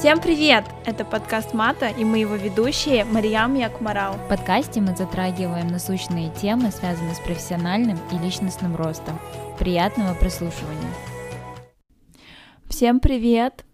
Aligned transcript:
Всем 0.00 0.18
привет! 0.18 0.64
Это 0.86 1.04
подкаст 1.04 1.52
Мата, 1.52 1.88
и 1.88 2.06
мы 2.06 2.20
его 2.20 2.34
ведущие 2.34 3.04
Мариям 3.04 3.54
Якмарал. 3.54 4.14
В 4.14 4.28
подкасте 4.30 4.80
мы 4.80 4.96
затрагиваем 4.96 5.66
насущные 5.66 6.32
темы, 6.40 6.70
связанные 6.70 7.14
с 7.14 7.20
профессиональным 7.20 7.98
и 8.10 8.16
личностным 8.16 8.76
ростом. 8.76 9.18
Приятного 9.58 10.14
прослушивания! 10.14 10.88
Всем 12.64 12.98
привет! 12.98 13.66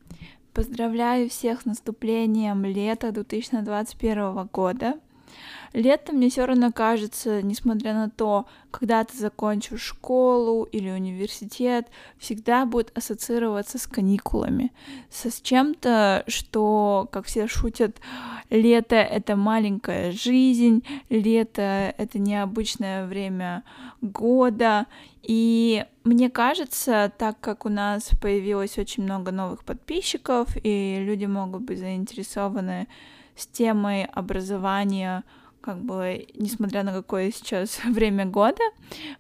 Поздравляю 0.53 1.31
всех 1.31 1.61
с 1.61 1.65
наступлением 1.65 2.65
лета 2.65 3.13
2021 3.13 4.49
года. 4.53 4.95
Лето 5.73 6.13
мне 6.13 6.31
все 6.31 6.45
равно 6.45 6.73
кажется, 6.73 7.43
несмотря 7.43 7.95
на 7.95 8.11
то, 8.11 8.47
когда 8.71 9.05
ты 9.05 9.17
закончишь 9.17 9.83
школу 9.83 10.65
или 10.65 10.91
университет, 10.91 11.89
всегда 12.19 12.67
будет 12.67 12.97
ассоциироваться 12.97 13.79
с 13.79 13.87
каникулами, 13.87 14.73
со 15.11 15.31
с 15.31 15.41
чем-то, 15.41 16.25
что, 16.27 17.09
как 17.11 17.27
все 17.27 17.47
шутят, 17.47 18.01
лето— 18.51 18.97
это 18.97 19.37
маленькая 19.37 20.13
жизнь, 20.13 20.85
лето— 21.09 21.95
это 21.99 22.19
необычное 22.19 23.07
время 23.07 23.63
года, 24.01 24.87
и 25.23 25.85
мне 26.05 26.31
кажется, 26.31 27.13
так 27.19 27.41
как 27.41 27.67
у 27.67 27.69
нас 27.69 28.11
появилось 28.23 28.79
очень 28.79 29.03
много 29.03 29.33
новых 29.33 29.65
подписчиков, 29.65 30.49
и 30.63 30.99
люди 31.01 31.25
могут 31.25 31.63
быть 31.63 31.81
заинтересованы 31.81 32.87
с 33.35 33.47
темой 33.47 34.05
образования 34.05 35.25
как 35.67 35.79
бы, 35.79 36.29
несмотря 36.35 36.85
на 36.85 36.93
какое 36.93 37.33
сейчас 37.33 37.81
время 37.85 38.25
года, 38.25 38.63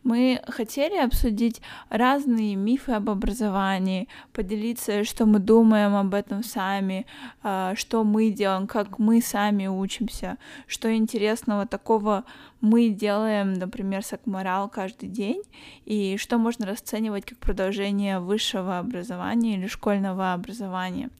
мы 0.05 0.41
хотели 0.47 0.97
обсудить 0.97 1.61
разные 1.89 2.55
мифы 2.55 2.93
об 2.93 3.11
образовании, 3.11 4.09
поделиться, 4.33 5.03
что 5.03 5.27
мы 5.27 5.41
думаем 5.41 5.97
об 5.97 6.15
этом 6.15 6.45
сами, 6.45 7.05
а, 7.43 7.75
что 7.75 8.05
мы 8.05 8.31
делаем, 8.31 8.69
как 8.69 9.01
мы 9.01 9.21
сами 9.21 9.67
учимся, 9.67 10.39
что 10.69 10.95
интересного 10.95 11.67
такого 11.67 12.25
мы 12.61 12.91
делаем, 12.91 13.55
например, 13.55 14.05
с 14.05 14.13
Акмарал 14.13 14.69
каждый 14.69 15.09
день, 15.09 15.43
и 15.85 16.17
что 16.17 16.39
можно 16.39 16.65
расценивать 16.65 17.25
как 17.25 17.39
продолжение 17.39 18.21
высшего 18.21 18.79
образования 18.79 19.57
или 19.57 19.67
школьного 19.67 20.33
образования. 20.33 21.11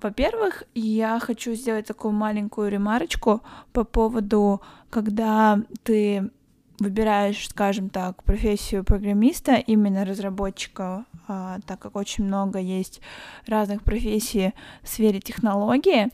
Во-первых, 0.00 0.64
я 0.74 1.18
хочу 1.20 1.54
сделать 1.54 1.86
такую 1.86 2.12
маленькую 2.12 2.70
ремарочку 2.70 3.42
по 3.72 3.84
поводу, 3.84 4.62
когда 4.88 5.58
ты 5.82 6.30
выбираешь, 6.78 7.48
скажем 7.48 7.90
так, 7.90 8.22
профессию 8.24 8.82
программиста, 8.82 9.56
именно 9.56 10.06
разработчика, 10.06 11.04
а, 11.28 11.58
так 11.66 11.78
как 11.78 11.96
очень 11.96 12.24
много 12.24 12.58
есть 12.58 13.02
разных 13.46 13.82
профессий 13.82 14.54
в 14.82 14.88
сфере 14.88 15.20
технологии, 15.20 16.08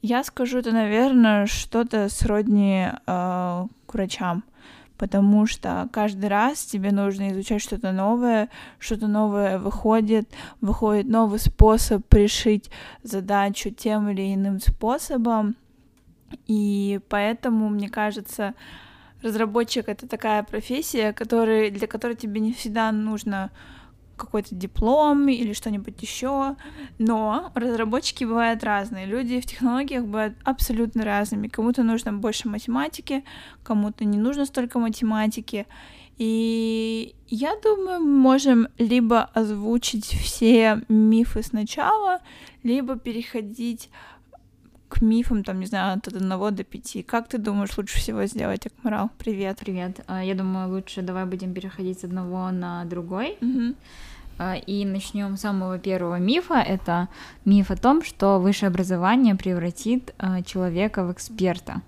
я 0.00 0.22
скажу 0.22 0.58
это, 0.58 0.70
наверное, 0.70 1.46
что-то 1.46 2.08
сродни 2.10 2.88
э, 2.88 3.66
к 3.86 3.94
врачам 3.94 4.44
потому 4.98 5.46
что 5.46 5.88
каждый 5.92 6.28
раз 6.28 6.64
тебе 6.64 6.92
нужно 6.92 7.32
изучать 7.32 7.62
что-то 7.62 7.92
новое, 7.92 8.48
что-то 8.78 9.06
новое 9.06 9.58
выходит, 9.58 10.28
выходит 10.60 11.06
новый 11.06 11.38
способ 11.38 12.02
решить 12.12 12.70
задачу 13.02 13.70
тем 13.70 14.08
или 14.08 14.34
иным 14.34 14.60
способом, 14.60 15.56
и 16.46 17.00
поэтому, 17.08 17.68
мне 17.68 17.88
кажется, 17.88 18.54
разработчик— 19.22 19.88
это 19.88 20.06
такая 20.06 20.42
профессия, 20.42 21.12
который, 21.12 21.70
для 21.70 21.86
которой 21.86 22.16
тебе 22.16 22.40
не 22.40 22.52
всегда 22.52 22.92
нужно 22.92 23.50
какой-то 24.16 24.54
диплом 24.54 25.28
или 25.28 25.52
что-нибудь 25.52 26.00
еще, 26.02 26.56
но 26.98 27.50
разработчики 27.54 28.24
бывают 28.24 28.64
разные, 28.64 29.06
люди 29.06 29.40
в 29.40 29.46
технологиях 29.46 30.04
бывают 30.04 30.36
абсолютно 30.44 31.04
разными, 31.04 31.48
кому-то 31.48 31.82
нужно 31.82 32.12
больше 32.12 32.48
математики, 32.48 33.24
кому-то 33.62 34.04
не 34.04 34.18
нужно 34.18 34.46
столько 34.46 34.78
математики, 34.78 35.66
и 36.16 37.14
я 37.26 37.54
думаю, 37.62 38.00
мы 38.00 38.18
можем 38.18 38.68
либо 38.78 39.22
озвучить 39.22 40.06
все 40.06 40.82
мифы 40.88 41.42
сначала, 41.42 42.20
либо 42.62 42.96
переходить 42.96 43.90
к 44.94 45.00
мифам, 45.00 45.42
там, 45.42 45.60
не 45.60 45.66
знаю, 45.66 45.98
от 45.98 46.06
одного 46.06 46.50
до 46.50 46.62
пяти. 46.62 47.02
Как 47.02 47.28
ты 47.28 47.38
думаешь, 47.38 47.76
лучше 47.76 47.98
всего 47.98 48.26
сделать, 48.26 48.66
Акмарал? 48.66 49.10
Привет. 49.18 49.58
Привет. 49.58 50.00
А, 50.06 50.22
я 50.22 50.34
думаю, 50.34 50.68
лучше 50.68 51.02
давай 51.02 51.24
будем 51.24 51.52
переходить 51.52 51.98
с 52.00 52.04
одного 52.04 52.50
на 52.52 52.84
другой. 52.84 53.36
Угу. 53.40 53.74
И 54.66 54.84
начнем 54.84 55.36
с 55.36 55.40
самого 55.40 55.78
первого 55.78 56.18
мифа. 56.20 56.54
Это 56.54 57.08
миф 57.44 57.72
о 57.72 57.76
том, 57.76 58.04
что 58.04 58.38
высшее 58.38 58.68
образование 58.68 59.34
превратит 59.34 60.14
а, 60.18 60.42
человека 60.42 61.04
в 61.04 61.12
эксперта. 61.12 61.82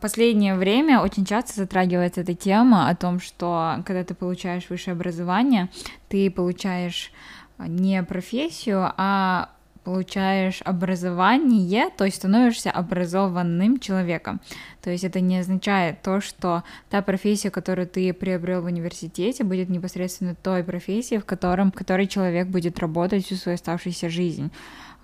Последнее 0.00 0.54
время 0.54 1.00
очень 1.00 1.24
часто 1.24 1.54
затрагивается 1.54 2.20
эта 2.20 2.34
тема 2.34 2.90
о 2.90 2.94
том, 2.94 3.18
что 3.18 3.82
когда 3.86 4.04
ты 4.04 4.14
получаешь 4.14 4.68
высшее 4.68 4.92
образование, 4.92 5.70
ты 6.08 6.30
получаешь 6.30 7.10
не 7.58 8.02
профессию, 8.02 8.92
а 8.96 9.48
получаешь 9.84 10.62
образование, 10.64 11.90
то 11.96 12.04
есть 12.04 12.18
становишься 12.18 12.70
образованным 12.70 13.78
человеком. 13.78 14.40
То 14.80 14.90
есть 14.90 15.04
это 15.04 15.20
не 15.20 15.38
означает 15.38 16.02
то, 16.02 16.20
что 16.20 16.62
та 16.90 17.02
профессия, 17.02 17.50
которую 17.50 17.86
ты 17.86 18.12
приобрел 18.12 18.62
в 18.62 18.66
университете, 18.66 19.44
будет 19.44 19.68
непосредственно 19.68 20.34
той 20.34 20.62
профессией, 20.64 21.20
в 21.20 21.24
котором, 21.24 21.70
в 21.70 21.74
которой 21.74 22.06
человек 22.06 22.48
будет 22.48 22.78
работать 22.78 23.24
всю 23.24 23.36
свою 23.36 23.54
оставшуюся 23.54 24.08
жизнь. 24.08 24.50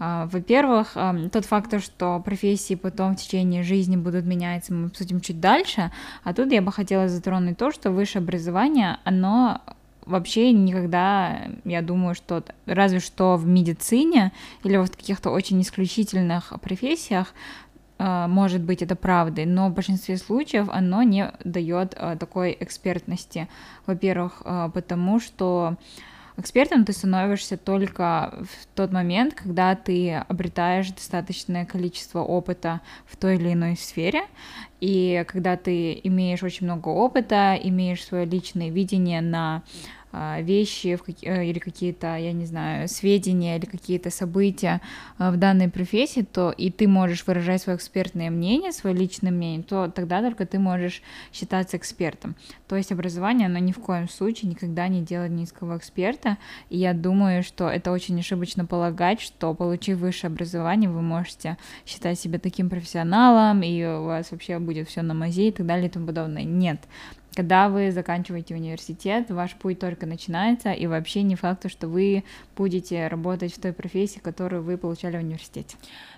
А, 0.01 0.27
во-первых, 0.27 0.97
тот 1.33 1.45
факт, 1.45 1.83
что 1.83 2.21
профессии 2.21 2.75
потом 2.75 3.17
в 3.17 3.21
течение 3.21 3.65
жизни 3.65 3.97
будут 3.97 4.25
меняться, 4.25 4.73
мы 4.73 4.87
обсудим 4.87 5.21
чуть 5.21 5.41
дальше, 5.41 5.91
а 6.23 6.33
тут 6.35 6.53
я 6.53 6.63
бы 6.63 6.71
хотела 6.71 7.09
затронуть 7.09 7.59
то, 7.59 7.73
что 7.73 7.91
высшее 7.91 8.23
образование, 8.23 8.99
оно 9.05 9.61
вообще 10.09 10.53
никогда, 10.53 11.49
я 11.65 11.83
думаю, 11.83 12.15
что 12.15 12.43
разве 12.67 13.01
что 13.01 13.37
в 13.37 13.47
медицине 13.47 14.33
или 14.65 14.77
вот 14.77 14.89
в 14.89 14.97
каких-то 14.97 15.31
очень 15.31 15.61
исключительных 15.61 16.53
профессиях 16.61 17.35
э, 17.99 18.27
может 18.29 18.63
быть 18.63 18.83
это 18.83 18.97
правдой, 18.97 19.47
но 19.47 19.69
в 19.69 19.75
большинстве 19.75 20.17
случаев 20.17 20.69
оно 20.71 21.03
не 21.03 21.33
дает 21.45 21.95
э, 21.97 22.17
такой 22.19 22.57
экспертности. 22.59 23.49
Во-первых, 23.87 24.43
э, 24.45 24.71
потому 24.73 25.21
что 25.21 25.77
экспертом 26.39 26.85
ты 26.85 26.93
становишься 26.93 27.57
только 27.57 28.33
в 28.41 28.67
тот 28.75 28.93
момент, 28.93 29.35
когда 29.35 29.75
ты 29.75 30.15
обретаешь 30.15 30.91
достаточное 30.91 31.67
количество 31.67 32.21
опыта 32.21 32.81
в 33.07 33.17
той 33.17 33.35
или 33.35 33.53
иной 33.53 33.77
сфере, 33.77 34.23
и 34.81 35.25
когда 35.27 35.57
ты 35.57 36.01
имеешь 36.05 36.43
очень 36.43 36.67
много 36.67 36.89
опыта, 36.89 37.59
имеешь 37.61 38.05
свое 38.05 38.25
личное 38.25 38.71
видение 38.71 39.21
на 39.21 39.63
вещи 40.13 40.97
в 40.97 41.03
какие, 41.03 41.31
э, 41.31 41.47
или 41.47 41.59
какие-то, 41.59 42.17
я 42.17 42.33
не 42.33 42.47
знаю, 42.47 42.89
сведения 42.89 43.59
или 43.59 43.67
какие-то 43.67 44.11
события 44.11 44.81
а, 45.19 45.31
в 45.31 45.37
данной 45.37 45.69
профессии, 45.69 46.23
то 46.23 46.51
и 46.51 46.71
ты 46.71 46.89
можешь 46.89 47.27
выражать 47.27 47.63
свое 47.63 47.77
экспертное 47.77 48.31
мнение, 48.31 48.73
свое 48.73 48.97
личное 48.97 49.31
мнение, 49.31 49.63
то 49.63 49.89
тогда 49.89 50.23
только 50.23 50.47
ты 50.47 50.59
можешь 50.59 51.03
считаться 51.33 51.77
экспертом. 51.77 52.37
То 52.69 52.77
есть 52.77 52.93
образование, 52.93 53.47
оно 53.47 53.59
ни 53.59 53.73
в 53.73 53.79
коем 53.79 54.09
случае 54.09 54.51
никогда 54.51 54.89
не 54.89 55.03
делает 55.03 55.33
низкого 55.33 55.77
эксперта, 55.77 56.39
и 56.71 56.79
я 56.79 56.95
думаю, 56.95 57.43
что 57.43 57.69
это 57.69 57.93
очень 57.93 58.19
ошибочно 58.19 58.65
полагать, 58.65 59.21
что 59.21 59.55
получив 59.55 59.99
высшее 59.99 60.31
образование, 60.31 60.91
вы 60.91 61.03
можете 61.03 61.57
считать 61.87 62.19
себя 62.19 62.39
таким 62.39 62.71
профессионалом, 62.71 63.63
и 63.63 63.85
у 63.85 64.05
вас 64.05 64.31
вообще 64.31 64.59
будет 64.59 64.89
все 64.89 65.03
на 65.03 65.15
мазе 65.15 65.49
и 65.49 65.53
так 65.53 65.67
далее 65.67 65.89
и 65.89 65.91
тому 65.91 66.07
подобное. 66.07 66.45
Нет, 66.45 66.81
когда 67.35 67.69
вы 67.69 67.93
заканчиваете 67.93 68.55
университет, 68.55 69.31
ваш 69.31 69.55
путь 69.55 69.79
только 69.79 70.07
начинается, 70.07 70.73
и 70.73 70.87
вообще 70.87 71.23
не 71.23 71.37
факт, 71.37 71.71
что 71.71 71.89
вы 71.89 72.25
будете 72.57 73.07
работать 73.09 73.55
в 73.55 73.61
той 73.61 73.73
профессии, 73.73 74.19
которую 74.19 74.63
вы 74.63 74.77
получали 74.77 75.17
в 75.17 75.21
университете. 75.21 75.77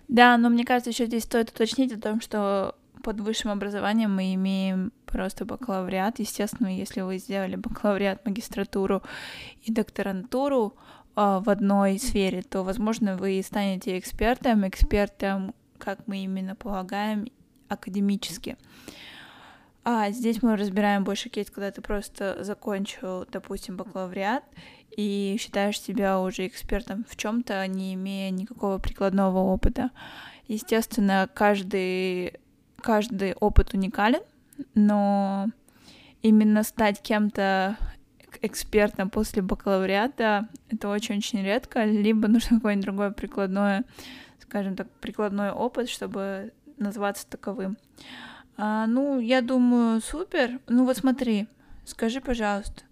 Да, 0.09 0.37
но 0.39 0.49
мне 0.49 0.65
кажется, 0.65 0.91
еще 0.91 1.07
здесь 1.07 1.25
стоит 1.25 1.51
уточнить 1.51 1.93
о 1.93 2.01
том, 2.01 2.21
что 2.21 2.75
под 3.03 3.21
высшим 3.21 3.51
образованием 3.51 4.15
мы 4.15 4.35
имеем 4.35 4.93
просто 5.07 5.45
бакалавриат. 5.45 6.19
Естественно, 6.19 6.69
если 6.75 7.01
вы 7.01 7.19
сделали 7.19 7.56
бакалавриат, 7.56 8.25
магистратуру 8.27 9.03
и 9.63 9.73
докторантуру 9.73 10.75
э, 11.17 11.41
в 11.43 11.49
одной 11.49 11.99
сфере, 11.99 12.43
то, 12.43 12.63
возможно, 12.63 13.17
вы 13.17 13.43
станете 13.45 13.99
экспертом, 13.99 14.69
экспертом, 14.69 15.55
как 15.79 16.06
мы 16.06 16.19
именно 16.19 16.55
полагаем, 16.55 17.27
академически. 17.69 18.56
А 19.85 20.11
здесь 20.11 20.43
мы 20.43 20.56
разбираем 20.56 21.05
больше 21.05 21.29
кейс, 21.29 21.50
когда 21.50 21.71
ты 21.71 21.81
просто 21.81 22.43
закончил, 22.44 23.27
допустим, 23.31 23.77
бакалавриат 23.77 24.44
и 24.97 25.37
считаешь 25.41 25.81
себя 25.81 26.21
уже 26.21 26.47
экспертом 26.47 27.05
в 27.09 27.17
чем-то, 27.17 27.67
не 27.67 27.94
имея 27.94 28.31
никакого 28.31 28.79
прикладного 28.79 29.38
опыта. 29.38 29.91
Естественно, 30.49 31.29
каждый, 31.32 32.35
каждый 32.81 33.35
опыт 33.35 33.73
уникален, 33.73 34.23
но 34.75 35.47
именно 36.23 36.62
стать 36.62 37.00
кем-то 37.00 37.79
экспертом 38.43 39.11
после 39.11 39.43
бакалавриата 39.43 40.49
это 40.69 40.88
очень-очень 40.88 41.43
редко, 41.43 41.85
либо 41.85 42.29
нужно 42.29 42.56
какое-нибудь 42.56 42.85
другое 42.85 43.11
прикладное 43.11 43.85
скажем 44.50 44.75
так, 44.75 44.91
прикладной 45.00 45.53
опыт, 45.53 45.88
чтобы 45.88 46.53
называться 46.77 47.25
таковым. 47.29 47.77
А, 48.56 48.87
ну, 48.87 49.20
я 49.20 49.43
думаю, 49.43 50.00
супер. 50.00 50.61
Ну 50.69 50.85
вот 50.85 50.97
смотри, 50.97 51.47
скажи, 51.85 52.20
пожалуйста, 52.20 52.82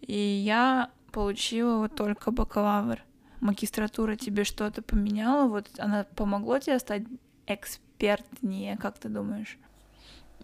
и 0.00 0.16
я 0.16 0.90
получила 1.12 1.78
вот 1.78 1.94
только 1.94 2.30
бакалавр. 2.30 3.02
Магистратура 3.40 4.16
тебе 4.16 4.44
что-то 4.44 4.82
поменяла? 4.82 5.48
Вот 5.48 5.68
она 5.78 6.06
помогла 6.16 6.60
тебе 6.60 6.78
стать 6.78 7.02
экспертнее, 7.46 8.76
как 8.76 8.98
ты 8.98 9.08
думаешь? 9.08 9.58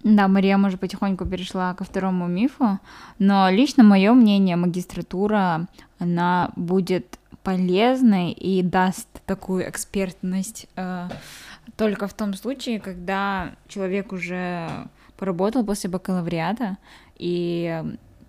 Да, 0.05 0.29
Мария, 0.29 0.57
может, 0.59 0.81
потихоньку 0.81 1.27
перешла 1.27 1.75
ко 1.75 1.85
второму 1.85 2.29
мифу, 2.29 2.79
но 3.19 3.51
лично 3.51 3.83
мое 3.83 4.13
мнение, 4.13 4.57
магистратура, 4.57 5.67
она 5.99 6.53
будет 6.55 7.19
полезной 7.43 8.33
и 8.33 8.63
даст 8.63 9.09
такую 9.27 9.69
экспертность 9.69 10.67
э, 10.77 11.09
только 11.79 12.09
в 12.09 12.13
том 12.13 12.35
случае, 12.35 12.81
когда 12.81 13.55
человек 13.69 14.13
уже 14.13 14.69
поработал 15.17 15.65
после 15.65 15.89
бакалавриата 15.89 16.77
и 17.17 17.83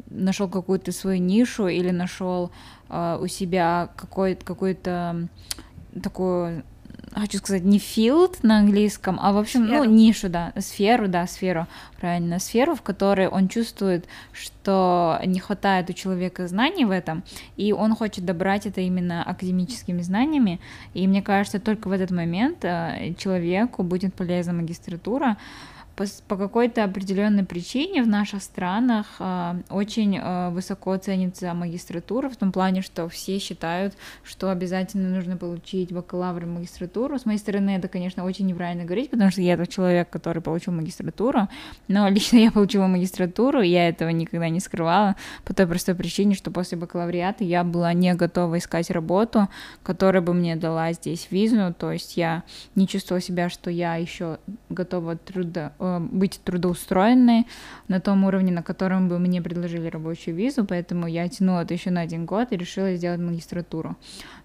нашел 0.05 0.47
какую-то 0.47 0.91
свою 0.91 1.19
нишу 1.19 1.67
или 1.67 1.89
нашел 1.89 2.51
э, 2.89 3.17
у 3.19 3.27
себя 3.27 3.89
какой-то 3.97 4.45
какой-то 4.45 5.27
такую 6.01 6.63
хочу 7.13 7.37
сказать, 7.37 7.63
не 7.63 7.77
field 7.77 8.37
на 8.43 8.59
английском, 8.59 9.19
а 9.21 9.31
в 9.31 9.37
общем, 9.37 9.61
ну, 9.61 9.67
сферу. 9.67 9.83
ну, 9.83 9.91
нишу, 9.91 10.29
да, 10.29 10.53
сферу, 10.59 11.07
да, 11.07 11.27
сферу, 11.27 11.67
правильно, 11.99 12.39
сферу, 12.39 12.75
в 12.75 12.81
которой 12.81 13.27
он 13.27 13.47
чувствует, 13.47 14.05
что 14.31 15.19
не 15.25 15.39
хватает 15.39 15.89
у 15.89 15.93
человека 15.93 16.47
знаний 16.47 16.85
в 16.85 16.91
этом, 16.91 17.23
и 17.57 17.73
он 17.73 17.95
хочет 17.95 18.25
добрать 18.25 18.65
это 18.65 18.81
именно 18.81 19.23
академическими 19.23 20.01
знаниями, 20.01 20.59
и 20.93 21.07
мне 21.07 21.21
кажется, 21.21 21.59
только 21.59 21.87
в 21.87 21.91
этот 21.91 22.11
момент 22.11 22.63
э, 22.63 23.13
человеку 23.17 23.83
будет 23.83 24.13
полезна 24.13 24.53
магистратура, 24.53 25.37
по, 25.99 26.05
по 26.29 26.37
какой-то 26.37 26.85
определенной 26.85 27.43
причине 27.43 28.03
в 28.03 28.07
наших 28.07 28.41
странах 28.41 29.05
э, 29.19 29.55
очень 29.69 30.17
э, 30.17 30.49
высоко 30.49 30.95
ценится 30.95 31.53
магистратура, 31.53 32.29
в 32.29 32.37
том 32.37 32.53
плане, 32.53 32.81
что 32.81 33.09
все 33.09 33.37
считают, 33.37 33.95
что 34.23 34.49
обязательно 34.49 35.09
нужно 35.09 35.35
получить 35.35 35.91
бакалавр 35.91 36.43
и 36.43 36.45
магистратуру. 36.45 37.19
С 37.19 37.25
моей 37.25 37.37
стороны, 37.37 37.71
это, 37.71 37.89
конечно, 37.89 38.23
очень 38.23 38.45
неправильно 38.45 38.85
говорить, 38.85 39.09
потому 39.09 39.29
что 39.29 39.41
я 39.41 39.57
тот 39.57 39.67
человек, 39.67 40.09
который 40.09 40.41
получил 40.41 40.71
магистратуру, 40.71 41.49
но 41.89 42.07
лично 42.07 42.37
я 42.37 42.51
получила 42.51 42.87
магистратуру, 42.87 43.61
я 43.61 43.89
этого 43.89 44.07
никогда 44.07 44.47
не 44.47 44.61
скрывала, 44.61 45.17
по 45.43 45.53
той 45.53 45.67
простой 45.67 45.95
причине, 45.95 46.33
что 46.33 46.49
после 46.49 46.77
бакалавриата 46.77 47.43
я 47.43 47.65
была 47.65 47.91
не 47.91 48.13
готова 48.13 48.57
искать 48.57 48.89
работу, 48.89 49.49
которая 49.83 50.21
бы 50.21 50.33
мне 50.33 50.55
дала 50.55 50.93
здесь 50.93 51.27
визу, 51.29 51.75
то 51.77 51.91
есть 51.91 52.15
я 52.15 52.43
не 52.75 52.87
чувствовала 52.87 53.21
себя, 53.21 53.49
что 53.49 53.69
я 53.69 53.97
еще 53.97 54.39
готова 54.79 55.15
труда, 55.15 55.71
э, 55.79 55.99
быть 55.99 56.39
трудоустроенной 56.43 57.45
на 57.87 57.99
том 57.99 58.23
уровне, 58.23 58.51
на 58.51 58.63
котором 58.63 59.09
бы 59.09 59.19
мне 59.19 59.41
предложили 59.41 59.89
рабочую 59.89 60.35
визу, 60.35 60.65
поэтому 60.65 61.07
я 61.07 61.27
тянула 61.27 61.61
это 61.61 61.73
еще 61.73 61.91
на 61.91 62.01
один 62.01 62.25
год 62.25 62.51
и 62.51 62.57
решила 62.57 62.95
сделать 62.95 63.19
магистратуру. 63.19 63.95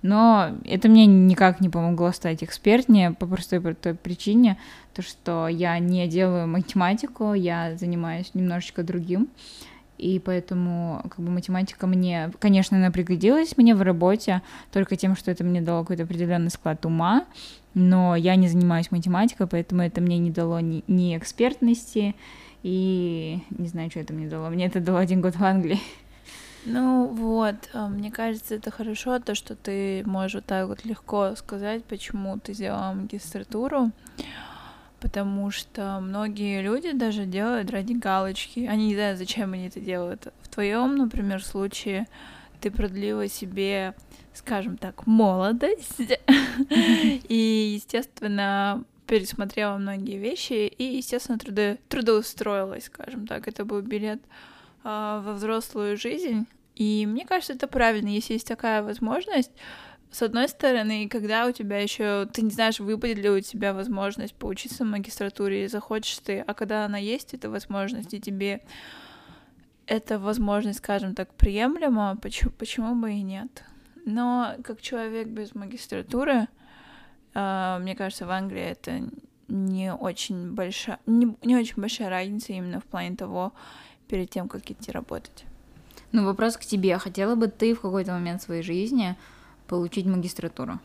Но 0.03 0.51
это 0.65 0.89
мне 0.89 1.07
никак 1.07 1.61
не 1.61 1.69
помогло 1.69 2.13
стать 2.13 2.43
экспертнее 2.43 3.13
по 3.13 3.27
простой 3.27 3.61
той 3.75 3.95
причине, 3.95 4.57
то 4.95 5.03
что 5.03 5.49
я 5.49 5.79
не 5.79 6.09
делаю 6.09 6.49
математику, 6.49 7.35
я 7.35 7.77
занимаюсь 7.77 8.31
немножечко 8.35 8.83
другим, 8.83 9.29
и 9.99 10.19
поэтому 10.19 11.02
как 11.05 11.19
бы 11.19 11.31
математика 11.31 11.87
мне, 11.87 12.31
конечно, 12.38 12.76
она 12.76 12.91
пригодилась 12.91 13.56
мне 13.56 13.75
в 13.75 13.82
работе 13.82 14.43
только 14.73 14.96
тем, 14.96 15.17
что 15.17 15.31
это 15.31 15.44
мне 15.44 15.61
дало 15.61 15.82
какой-то 15.82 16.02
определенный 16.05 16.50
склад 16.50 16.85
ума, 16.85 17.26
но 17.75 18.17
я 18.17 18.37
не 18.37 18.49
занимаюсь 18.49 18.91
математикой, 18.91 19.46
поэтому 19.46 19.82
это 19.82 20.00
мне 20.00 20.19
не 20.19 20.31
дало 20.31 20.61
ни, 20.61 20.85
ни 20.87 21.17
экспертности, 21.17 22.14
и 22.62 23.41
не 23.50 23.69
знаю, 23.69 23.91
что 23.91 24.00
это 24.00 24.14
мне 24.14 24.26
дало. 24.26 24.49
Мне 24.49 24.67
это 24.67 24.81
дало 24.81 24.99
один 24.99 25.20
год 25.20 25.37
в 25.37 25.44
Англии. 25.44 25.81
Ну 26.64 27.08
вот, 27.08 27.56
а, 27.75 27.88
мне 27.88 28.11
кажется, 28.11 28.55
это 28.55 28.70
хорошо, 28.70 29.19
то, 29.19 29.35
что 29.35 29.55
ты 29.55 30.02
можешь 30.06 30.37
вот 30.37 30.46
так 30.46 30.67
вот 30.67 30.85
легко 30.87 31.35
сказать, 31.37 31.85
почему 31.85 32.38
ты 32.38 32.55
сделала 32.55 32.94
магистратуру, 32.94 33.91
потому 35.05 35.51
что 35.51 36.01
многие 36.01 36.62
люди 36.62 36.93
даже 36.93 37.27
делают 37.27 37.71
ради 37.71 37.93
галочки. 37.93 38.61
Они 38.61 38.87
не 38.87 38.95
знают, 38.95 39.19
зачем 39.19 39.53
они 39.53 39.67
это 39.67 39.79
делают. 39.79 40.33
В 40.41 40.49
твоем, 40.49 40.97
например, 40.97 41.45
случае 41.45 42.06
ты 42.62 42.71
продлила 42.71 43.29
себе 43.29 43.95
скажем 44.33 44.79
так, 44.79 45.06
молодость. 45.06 46.01
И, 47.29 47.75
естественно, 47.77 48.83
пересмотрела 49.06 49.77
многие 49.77 50.17
вещи 50.17 50.67
и, 50.67 50.97
естественно, 50.97 51.39
трудо... 51.39 51.77
трудоустроилась, 51.89 52.87
скажем 52.87 53.27
так. 53.27 53.47
Это 53.47 53.67
был 53.67 53.83
билет 53.83 54.23
э, 54.83 55.23
во 55.23 55.35
взрослую 55.35 55.99
жизнь. 55.99 56.47
И 56.75 57.06
мне 57.06 57.27
кажется, 57.27 57.53
это 57.53 57.69
правильно, 57.69 58.09
если 58.09 58.33
есть 58.33 58.49
такая 58.49 58.83
возможность. 58.83 59.53
С 60.15 60.23
одной 60.23 60.49
стороны, 60.49 61.09
когда 61.09 61.45
у 61.45 61.51
тебя 61.51 61.81
еще, 61.81 62.27
ты 62.27 62.43
не 62.43 62.51
знаешь, 62.51 62.79
выпадет 62.79 63.19
ли 63.19 63.29
у 63.29 63.41
тебя 63.41 63.75
возможность 63.75 64.33
поучиться 64.33 64.85
в 64.85 64.87
магистратуре, 64.87 65.69
захочешь 65.69 66.21
ты, 66.21 66.39
а 66.39 66.55
когда 66.55 66.85
она 66.85 66.99
есть, 66.99 67.35
эта 67.35 67.51
возможность, 67.51 68.15
и 68.15 68.21
тебе 68.21 68.61
эта 69.87 70.21
возможность, 70.21 70.79
скажем 70.79 71.17
так, 71.17 71.35
приемлема, 71.35 72.17
почему, 72.23 72.53
почему 72.53 72.95
бы 72.95 73.15
и 73.15 73.23
нет? 73.23 73.65
Но 74.05 74.55
как 74.63 74.81
человек 74.81 75.27
без 75.27 75.53
магистратуры, 75.57 76.47
э, 77.35 77.79
мне 77.81 77.97
кажется, 77.97 78.25
в 78.25 78.31
Англии 78.31 78.63
это 78.63 79.11
не 79.49 79.93
очень 79.93 80.53
большая, 80.53 81.01
не, 81.07 81.37
не 81.43 81.57
очень 81.57 81.83
большая 81.83 82.09
разница 82.09 82.53
именно 82.53 82.79
в 82.79 82.85
плане 82.85 83.17
того, 83.17 83.53
перед 84.07 84.31
тем, 84.31 84.49
как 84.49 84.71
идти 84.71 84.93
работать. 84.93 85.45
Ну, 86.13 86.25
вопрос 86.25 86.57
к 86.57 86.61
тебе. 86.61 86.99
Хотела 86.99 87.35
бы 87.35 87.49
ты 87.49 87.75
в 87.75 87.81
какой-то 87.81 88.13
момент 88.13 88.41
своей 88.41 88.63
жизни 88.63 89.17
получить 89.67 90.07
магистратуру? 90.07 90.79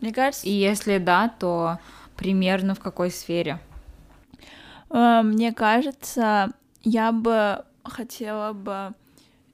Мне 0.00 0.12
кажется... 0.12 0.46
И 0.46 0.50
если 0.50 0.98
да, 0.98 1.28
то 1.28 1.78
примерно 2.16 2.74
в 2.74 2.80
какой 2.80 3.10
сфере? 3.10 3.60
Э, 4.90 5.22
мне 5.22 5.52
кажется, 5.52 6.52
я 6.82 7.12
бы 7.12 7.64
хотела 7.84 8.52
бы 8.52 8.94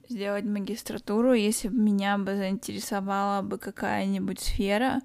сделать 0.09 0.45
магистратуру, 0.45 1.33
если 1.35 1.69
бы 1.69 1.77
меня 1.77 2.19
бы 2.19 2.35
заинтересовала 2.35 3.43
бы 3.43 3.59
какая-нибудь 3.59 4.41
сфера, 4.41 5.01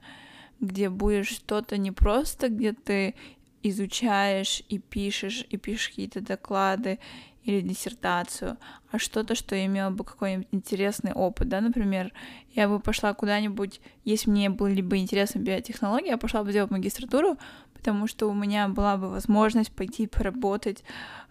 где 0.59 0.89
будешь 0.89 1.29
что-то 1.29 1.77
не 1.77 1.91
просто, 1.91 2.49
где 2.49 2.73
ты 2.73 3.15
изучаешь 3.61 4.63
и 4.69 4.79
пишешь, 4.79 5.45
и 5.49 5.57
пишешь 5.57 5.89
какие-то 5.89 6.21
доклады 6.21 6.99
или 7.45 7.61
диссертацию, 7.61 8.57
а 8.91 8.99
что-то, 8.99 9.35
что 9.35 9.55
имело 9.55 9.91
бы 9.91 10.03
какой-нибудь 10.03 10.47
интересный 10.51 11.13
опыт, 11.13 11.47
да, 11.47 11.61
например, 11.61 12.11
я 12.53 12.67
бы 12.67 12.79
пошла 12.79 13.13
куда-нибудь, 13.13 13.81
если 14.03 14.31
мне 14.31 14.49
были 14.49 14.81
бы 14.81 14.97
интересны 14.97 15.39
биотехнологии, 15.39 16.09
я 16.09 16.17
пошла 16.17 16.43
бы 16.43 16.51
сделать 16.51 16.71
магистратуру, 16.71 17.37
потому 17.73 18.07
что 18.07 18.27
у 18.27 18.33
меня 18.33 18.67
была 18.67 18.97
бы 18.97 19.09
возможность 19.09 19.71
пойти 19.71 20.07
поработать 20.07 20.83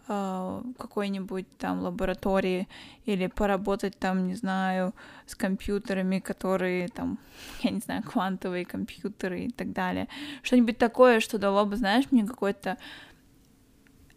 э, 0.06 0.62
какой-нибудь 0.78 1.47
там 1.59 1.80
лаборатории 1.80 2.68
или 3.06 3.26
поработать 3.26 3.99
там, 3.99 4.28
не 4.28 4.37
знаю, 4.37 4.94
с 5.26 5.35
компьютерами, 5.35 6.21
которые 6.21 6.88
там, 6.88 7.18
я 7.62 7.71
не 7.71 7.80
знаю, 7.80 8.04
квантовые 8.04 8.64
компьютеры 8.64 9.47
и 9.47 9.50
так 9.50 9.73
далее. 9.73 10.06
Что-нибудь 10.42 10.78
такое, 10.78 11.18
что 11.18 11.38
дало 11.38 11.64
бы, 11.64 11.76
знаешь, 11.76 12.04
мне 12.12 12.25
какой-то 12.25 12.76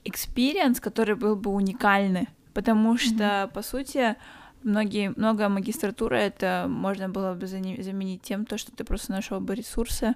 experience, 0.08 0.80
который 0.82 1.16
был 1.16 1.36
бы 1.36 1.52
уникальный, 1.52 2.28
потому 2.54 2.98
что, 2.98 3.24
mm-hmm. 3.24 3.54
по 3.54 3.62
сути, 3.62 4.16
многие, 4.64 5.14
много 5.16 5.50
магистратуры 5.50 6.18
это 6.18 6.66
можно 6.68 7.10
было 7.10 7.34
бы 7.34 7.48
заменить 7.48 8.22
тем, 8.22 8.46
то, 8.46 8.58
что 8.58 8.72
ты 8.72 8.84
просто 8.84 9.12
нашел 9.12 9.40
бы 9.40 9.56
ресурсы, 9.56 10.16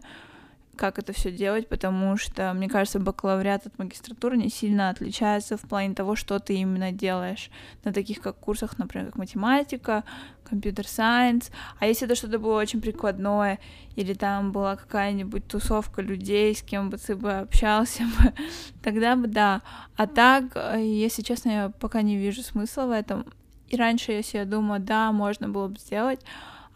как 0.75 0.97
это 0.99 1.13
все 1.13 1.31
делать, 1.31 1.67
потому 1.67 2.17
что, 2.17 2.53
мне 2.53 2.67
кажется, 2.67 2.99
бакалавриат 2.99 3.67
от 3.67 3.77
магистратуры 3.77 4.37
не 4.37 4.49
сильно 4.49 4.89
отличается 4.89 5.57
в 5.57 5.61
плане 5.61 5.93
того, 5.93 6.15
что 6.15 6.39
ты 6.39 6.55
именно 6.55 6.91
делаешь 6.91 7.51
на 7.83 7.93
таких 7.93 8.21
как 8.21 8.37
курсах, 8.37 8.77
например, 8.79 9.07
как 9.07 9.17
математика, 9.17 10.03
компьютер 10.43 10.87
сайенс. 10.87 11.51
А 11.79 11.85
если 11.85 12.05
это 12.05 12.15
что-то 12.15 12.39
было 12.39 12.59
очень 12.59 12.81
прикладное, 12.81 13.59
или 13.95 14.13
там 14.13 14.51
была 14.51 14.75
какая-нибудь 14.75 15.47
тусовка 15.47 16.01
людей, 16.01 16.55
с 16.55 16.61
кем 16.61 16.89
бы 16.89 16.97
ты 16.97 17.15
бы 17.15 17.31
общался 17.31 18.03
тогда 18.81 19.15
бы 19.15 19.27
да. 19.27 19.61
А 19.95 20.07
так, 20.07 20.55
если 20.77 21.21
честно, 21.21 21.49
я 21.49 21.69
пока 21.69 22.01
не 22.01 22.17
вижу 22.17 22.41
смысла 22.41 22.85
в 22.85 22.91
этом. 22.91 23.25
И 23.67 23.77
раньше, 23.77 24.11
если 24.11 24.39
я 24.39 24.45
думала, 24.45 24.79
да, 24.79 25.11
можно 25.11 25.47
было 25.47 25.67
бы 25.67 25.79
сделать, 25.79 26.21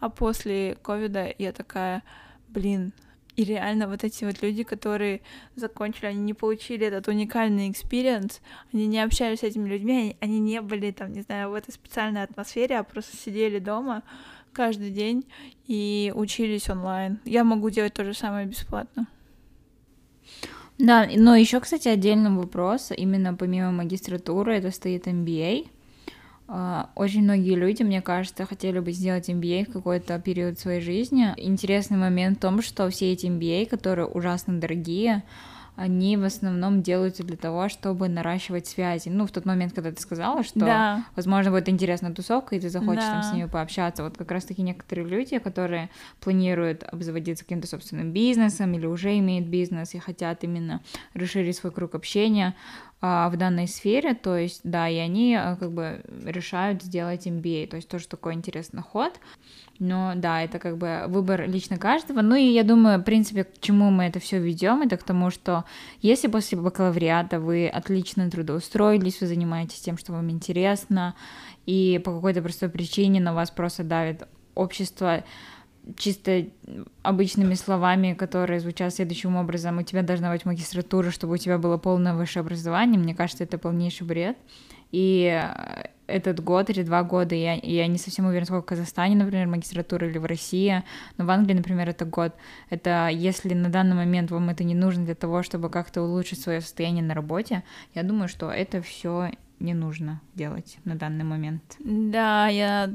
а 0.00 0.08
после 0.08 0.76
ковида 0.82 1.34
я 1.38 1.52
такая, 1.52 2.02
блин, 2.48 2.92
и 3.36 3.44
реально 3.44 3.86
вот 3.86 4.02
эти 4.02 4.24
вот 4.24 4.42
люди, 4.42 4.62
которые 4.62 5.20
закончили, 5.54 6.06
они 6.06 6.20
не 6.20 6.34
получили 6.34 6.86
этот 6.86 7.08
уникальный 7.08 7.70
experience, 7.70 8.40
они 8.72 8.86
не 8.86 9.00
общались 9.00 9.40
с 9.40 9.42
этими 9.42 9.68
людьми, 9.68 9.92
они, 9.92 10.16
они 10.20 10.40
не 10.40 10.60
были 10.60 10.90
там, 10.90 11.12
не 11.12 11.20
знаю, 11.20 11.50
в 11.50 11.54
этой 11.54 11.72
специальной 11.72 12.22
атмосфере, 12.22 12.78
а 12.78 12.82
просто 12.82 13.16
сидели 13.16 13.58
дома 13.58 14.02
каждый 14.52 14.90
день 14.90 15.26
и 15.66 16.12
учились 16.14 16.70
онлайн. 16.70 17.18
Я 17.24 17.44
могу 17.44 17.68
делать 17.68 17.92
то 17.92 18.04
же 18.04 18.14
самое 18.14 18.46
бесплатно. 18.46 19.06
Да, 20.78 21.08
но 21.14 21.36
еще, 21.36 21.60
кстати, 21.60 21.88
отдельный 21.88 22.30
вопрос, 22.30 22.90
именно 22.94 23.34
помимо 23.34 23.70
магистратуры, 23.70 24.56
это 24.56 24.70
стоит 24.70 25.06
MBA. 25.06 25.68
А, 26.48 26.90
очень 26.94 27.22
многие 27.22 27.54
люди, 27.56 27.82
мне 27.82 28.00
кажется, 28.00 28.46
хотели 28.46 28.78
бы 28.78 28.92
сделать 28.92 29.28
MBA 29.28 29.68
в 29.68 29.72
какой-то 29.72 30.18
период 30.20 30.58
своей 30.58 30.80
жизни. 30.80 31.34
Интересный 31.36 31.96
момент 31.98 32.38
в 32.38 32.40
том, 32.40 32.62
что 32.62 32.88
все 32.90 33.12
эти 33.12 33.26
MBA, 33.26 33.66
которые 33.66 34.06
ужасно 34.06 34.60
дорогие, 34.60 35.24
они 35.74 36.16
в 36.16 36.24
основном 36.24 36.82
делаются 36.82 37.22
для 37.22 37.36
того, 37.36 37.68
чтобы 37.68 38.08
наращивать 38.08 38.66
связи. 38.66 39.10
Ну, 39.10 39.26
в 39.26 39.30
тот 39.30 39.44
момент, 39.44 39.74
когда 39.74 39.90
ты 39.92 40.00
сказала, 40.00 40.42
что, 40.42 40.60
Да. 40.60 41.04
возможно, 41.16 41.50
будет 41.50 41.68
интересная 41.68 42.14
тусовка, 42.14 42.56
и 42.56 42.60
ты 42.60 42.70
захочешь 42.70 43.04
там 43.10 43.22
с 43.22 43.30
Да. 43.30 43.36
ними 43.36 43.46
пообщаться. 43.46 44.02
Вот 44.02 44.16
как 44.16 44.30
раз-таки 44.30 44.62
некоторые 44.62 45.06
люди, 45.06 45.38
которые 45.38 45.90
планируют 46.20 46.82
обзаводиться 46.90 47.44
каким-то 47.44 47.66
собственным 47.66 48.10
бизнесом 48.12 48.72
или 48.72 48.86
уже 48.86 49.18
имеют 49.18 49.48
бизнес 49.48 49.94
и 49.94 49.98
хотят 49.98 50.44
именно 50.44 50.80
расширить 51.12 51.56
свой 51.56 51.72
круг 51.72 51.94
общения 51.94 52.54
в 53.30 53.36
данной 53.36 53.68
сфере, 53.68 54.14
то 54.14 54.36
есть, 54.36 54.60
да, 54.64 54.88
и 54.88 54.96
они 54.96 55.34
а, 55.34 55.56
как 55.56 55.72
бы 55.72 56.02
решают 56.24 56.82
сделать 56.82 57.26
MBA, 57.26 57.68
то 57.68 57.76
есть 57.76 57.88
тоже 57.88 58.08
такой 58.08 58.34
интересный 58.34 58.82
ход. 58.82 59.20
Но 59.78 60.14
да, 60.16 60.42
это 60.42 60.58
как 60.58 60.78
бы 60.78 61.04
выбор 61.08 61.48
лично 61.48 61.76
каждого. 61.76 62.22
Ну 62.22 62.34
и 62.34 62.44
я 62.44 62.64
думаю, 62.64 62.98
в 62.98 63.02
принципе, 63.02 63.44
к 63.44 63.60
чему 63.60 63.90
мы 63.90 64.04
это 64.04 64.20
все 64.20 64.38
ведем, 64.38 64.82
это 64.82 64.96
к 64.96 65.02
тому, 65.02 65.30
что 65.30 65.64
если 66.00 66.28
после 66.28 66.58
бакалавриата 66.58 67.40
вы 67.40 67.68
отлично 67.68 68.30
трудоустроились, 68.30 69.20
вы 69.20 69.26
занимаетесь 69.26 69.80
тем, 69.80 69.98
что 69.98 70.12
вам 70.12 70.30
интересно, 70.30 71.14
и 71.66 72.00
по 72.04 72.14
какой-то 72.14 72.42
простой 72.42 72.68
причине 72.68 73.20
на 73.20 73.34
вас 73.34 73.50
просто 73.50 73.84
давит 73.84 74.26
общество 74.54 75.24
чисто 75.96 76.46
обычными 77.02 77.54
словами, 77.54 78.14
которые 78.14 78.60
звучат 78.60 78.94
следующим 78.94 79.36
образом, 79.36 79.78
у 79.78 79.82
тебя 79.82 80.02
должна 80.02 80.32
быть 80.32 80.44
магистратура, 80.44 81.10
чтобы 81.10 81.34
у 81.34 81.36
тебя 81.36 81.58
было 81.58 81.76
полное 81.76 82.14
высшее 82.14 82.40
образование, 82.40 82.98
мне 82.98 83.14
кажется, 83.14 83.44
это 83.44 83.58
полнейший 83.58 84.06
бред. 84.06 84.36
И 84.92 85.42
э, 85.42 85.88
этот 86.06 86.42
год 86.42 86.70
или 86.70 86.82
два 86.82 87.02
года, 87.02 87.34
я, 87.34 87.54
я 87.54 87.86
не 87.86 87.98
совсем 87.98 88.26
уверена, 88.26 88.46
сколько 88.46 88.62
в 88.62 88.68
Казахстане, 88.68 89.16
например, 89.16 89.46
магистратура 89.48 90.08
или 90.08 90.18
в 90.18 90.24
России, 90.24 90.82
но 91.18 91.26
в 91.26 91.30
Англии, 91.30 91.54
например, 91.54 91.88
это 91.88 92.04
год. 92.04 92.34
Это 92.70 93.08
если 93.12 93.54
на 93.54 93.68
данный 93.68 93.96
момент 93.96 94.30
вам 94.30 94.48
это 94.48 94.64
не 94.64 94.74
нужно 94.74 95.04
для 95.04 95.14
того, 95.14 95.42
чтобы 95.42 95.70
как-то 95.70 96.02
улучшить 96.02 96.40
свое 96.40 96.60
состояние 96.60 97.02
на 97.02 97.14
работе, 97.14 97.64
я 97.94 98.02
думаю, 98.02 98.28
что 98.28 98.50
это 98.50 98.80
все 98.82 99.30
не 99.58 99.74
нужно 99.74 100.20
делать 100.34 100.78
на 100.84 100.94
данный 100.94 101.24
момент. 101.24 101.62
Да, 101.80 102.48
я 102.48 102.90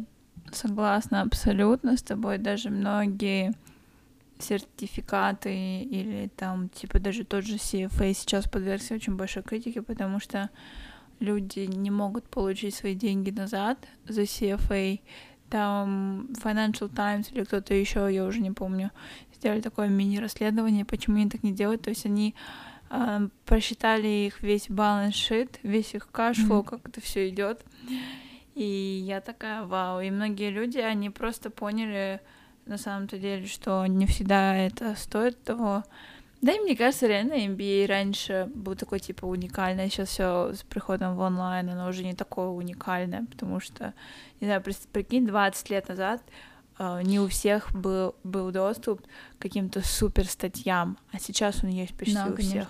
согласна 0.55 1.21
абсолютно 1.21 1.97
с 1.97 2.01
тобой. 2.03 2.37
Даже 2.37 2.69
многие 2.69 3.53
сертификаты 4.39 5.81
или 5.83 6.29
там, 6.35 6.69
типа, 6.69 6.99
даже 6.99 7.23
тот 7.23 7.45
же 7.45 7.55
CFA 7.55 8.13
сейчас 8.13 8.47
подвергся 8.47 8.95
очень 8.95 9.15
большой 9.15 9.43
критике, 9.43 9.81
потому 9.81 10.19
что 10.19 10.49
люди 11.19 11.59
не 11.59 11.91
могут 11.91 12.27
получить 12.29 12.75
свои 12.75 12.95
деньги 12.95 13.29
назад 13.31 13.77
за 14.07 14.21
CFA. 14.23 14.99
Там 15.49 16.27
Financial 16.41 16.87
Times 16.93 17.29
или 17.31 17.43
кто-то 17.43 17.73
еще, 17.73 18.07
я 18.11 18.25
уже 18.25 18.39
не 18.39 18.51
помню, 18.51 18.91
сделали 19.35 19.59
такое 19.59 19.89
мини-расследование, 19.89 20.85
почему 20.85 21.17
они 21.17 21.29
так 21.29 21.43
не 21.43 21.51
делают. 21.51 21.81
То 21.81 21.89
есть 21.89 22.05
они 22.05 22.35
э, 22.89 23.27
просчитали 23.45 24.07
их 24.07 24.41
весь 24.41 24.69
баланс 24.69 25.15
шит, 25.15 25.59
весь 25.61 25.93
их 25.93 26.09
кашфлоу, 26.09 26.59
Мгм. 26.59 26.65
как 26.65 26.87
это 26.87 27.01
все 27.01 27.27
идет. 27.27 27.65
И 28.55 29.03
я 29.05 29.21
такая, 29.21 29.63
вау. 29.63 30.01
И 30.01 30.09
многие 30.11 30.49
люди, 30.49 30.77
они 30.77 31.09
просто 31.09 31.49
поняли 31.49 32.21
на 32.65 32.77
самом-то 32.77 33.17
деле, 33.17 33.45
что 33.47 33.85
не 33.85 34.05
всегда 34.05 34.55
это 34.55 34.95
стоит 34.95 35.41
того. 35.43 35.83
Да 36.41 36.53
и 36.53 36.59
мне 36.59 36.75
кажется, 36.75 37.05
реально 37.05 37.33
MBA 37.33 37.85
раньше 37.85 38.49
был 38.55 38.75
такой 38.75 38.99
типа 38.99 39.25
уникальный, 39.25 39.89
сейчас 39.89 40.09
все 40.09 40.53
с 40.53 40.63
приходом 40.63 41.15
в 41.15 41.19
онлайн, 41.19 41.69
оно 41.69 41.87
уже 41.87 42.03
не 42.03 42.15
такое 42.15 42.47
уникальное, 42.47 43.25
потому 43.29 43.59
что, 43.59 43.93
не 44.39 44.47
знаю, 44.47 44.63
прикинь, 44.91 45.27
20 45.27 45.69
лет 45.69 45.87
назад 45.87 46.23
э, 46.79 47.01
не 47.03 47.19
у 47.19 47.27
всех 47.27 47.71
был, 47.73 48.15
был 48.23 48.49
доступ 48.49 49.01
к 49.37 49.41
каким-то 49.41 49.85
супер 49.85 50.25
статьям, 50.25 50.97
а 51.11 51.19
сейчас 51.19 51.63
он 51.63 51.69
есть 51.69 51.95
почти 51.95 52.15
Да, 52.15 52.25
у 52.25 52.35
всех. 52.35 52.67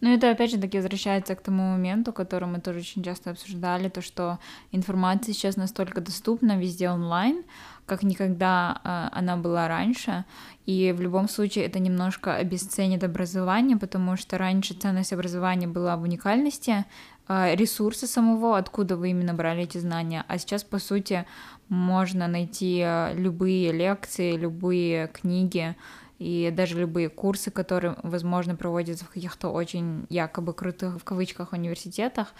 Ну, 0.00 0.14
это 0.14 0.30
опять 0.30 0.52
же 0.52 0.58
таки 0.58 0.78
возвращается 0.78 1.34
к 1.34 1.40
тому 1.40 1.72
моменту, 1.72 2.12
который 2.12 2.48
мы 2.48 2.60
тоже 2.60 2.78
очень 2.80 3.02
часто 3.02 3.30
обсуждали, 3.30 3.88
то, 3.88 4.00
что 4.00 4.38
информация 4.70 5.34
сейчас 5.34 5.56
настолько 5.56 6.00
доступна 6.00 6.56
везде 6.56 6.88
онлайн, 6.88 7.42
как 7.84 8.04
никогда 8.04 8.80
а, 8.84 9.10
она 9.12 9.36
была 9.36 9.66
раньше. 9.66 10.24
И 10.66 10.94
в 10.96 11.00
любом 11.00 11.28
случае 11.28 11.64
это 11.64 11.80
немножко 11.80 12.36
обесценит 12.36 13.02
образование, 13.02 13.76
потому 13.76 14.16
что 14.16 14.38
раньше 14.38 14.74
ценность 14.74 15.12
образования 15.12 15.66
была 15.66 15.96
в 15.96 16.02
уникальности 16.02 16.84
а, 17.26 17.54
ресурса 17.54 18.06
самого, 18.06 18.56
откуда 18.56 18.96
вы 18.96 19.10
именно 19.10 19.34
брали 19.34 19.62
эти 19.64 19.78
знания. 19.78 20.24
А 20.28 20.38
сейчас, 20.38 20.62
по 20.62 20.78
сути, 20.78 21.26
можно 21.68 22.28
найти 22.28 22.82
а, 22.82 23.12
любые 23.14 23.72
лекции, 23.72 24.36
любые 24.36 25.08
книги, 25.08 25.74
и 26.18 26.50
даже 26.52 26.78
любые 26.78 27.08
курсы, 27.08 27.50
которые, 27.50 27.96
возможно, 28.02 28.56
проводятся 28.56 29.04
в 29.04 29.10
каких-то 29.10 29.48
очень 29.50 30.06
якобы 30.08 30.52
крутых, 30.52 30.98
в 31.00 31.04
кавычках, 31.04 31.52
университетах, 31.52 32.34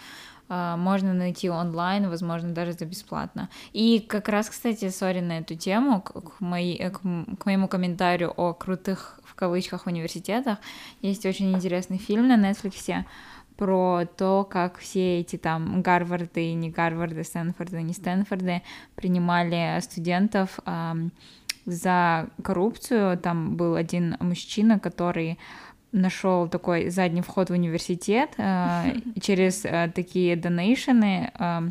а, 0.49 0.75
можно 0.77 1.13
найти 1.13 1.49
онлайн, 1.49 2.09
возможно, 2.09 2.49
даже 2.51 2.73
за 2.73 2.85
бесплатно. 2.85 3.49
И 3.71 3.99
как 3.99 4.27
раз, 4.29 4.49
кстати, 4.49 4.89
сори 4.89 5.21
на 5.21 5.39
эту 5.39 5.55
тему, 5.55 6.01
к, 6.01 6.39
моей- 6.39 6.89
к 6.89 7.05
м- 7.05 7.37
к 7.39 7.45
моему 7.45 7.67
комментарию 7.67 8.31
о 8.35 8.53
крутых, 8.53 9.19
в 9.23 9.35
кавычках, 9.35 9.85
университетах, 9.85 10.57
есть 11.01 11.25
очень 11.25 11.53
интересный 11.53 11.97
фильм 11.97 12.27
на 12.27 12.35
Netflix 12.35 13.05
про 13.55 14.05
то, 14.17 14.43
как 14.49 14.77
все 14.79 15.19
эти 15.19 15.37
там 15.37 15.81
Гарварды, 15.81 16.53
не 16.53 16.69
Гарварды, 16.69 17.23
Стэнфорды, 17.23 17.81
не 17.81 17.93
Стэнфорды 17.93 18.61
принимали 18.95 19.79
студентов 19.81 20.59
за 21.65 22.29
коррупцию. 22.43 23.17
Там 23.17 23.55
был 23.55 23.75
один 23.75 24.15
мужчина, 24.19 24.79
который 24.79 25.37
нашел 25.91 26.47
такой 26.47 26.89
задний 26.89 27.21
вход 27.21 27.49
в 27.49 27.53
университет 27.53 28.31
э, 28.37 28.95
через 29.21 29.65
э, 29.65 29.91
такие 29.93 30.35
донейшены, 30.35 31.31
э, 31.37 31.61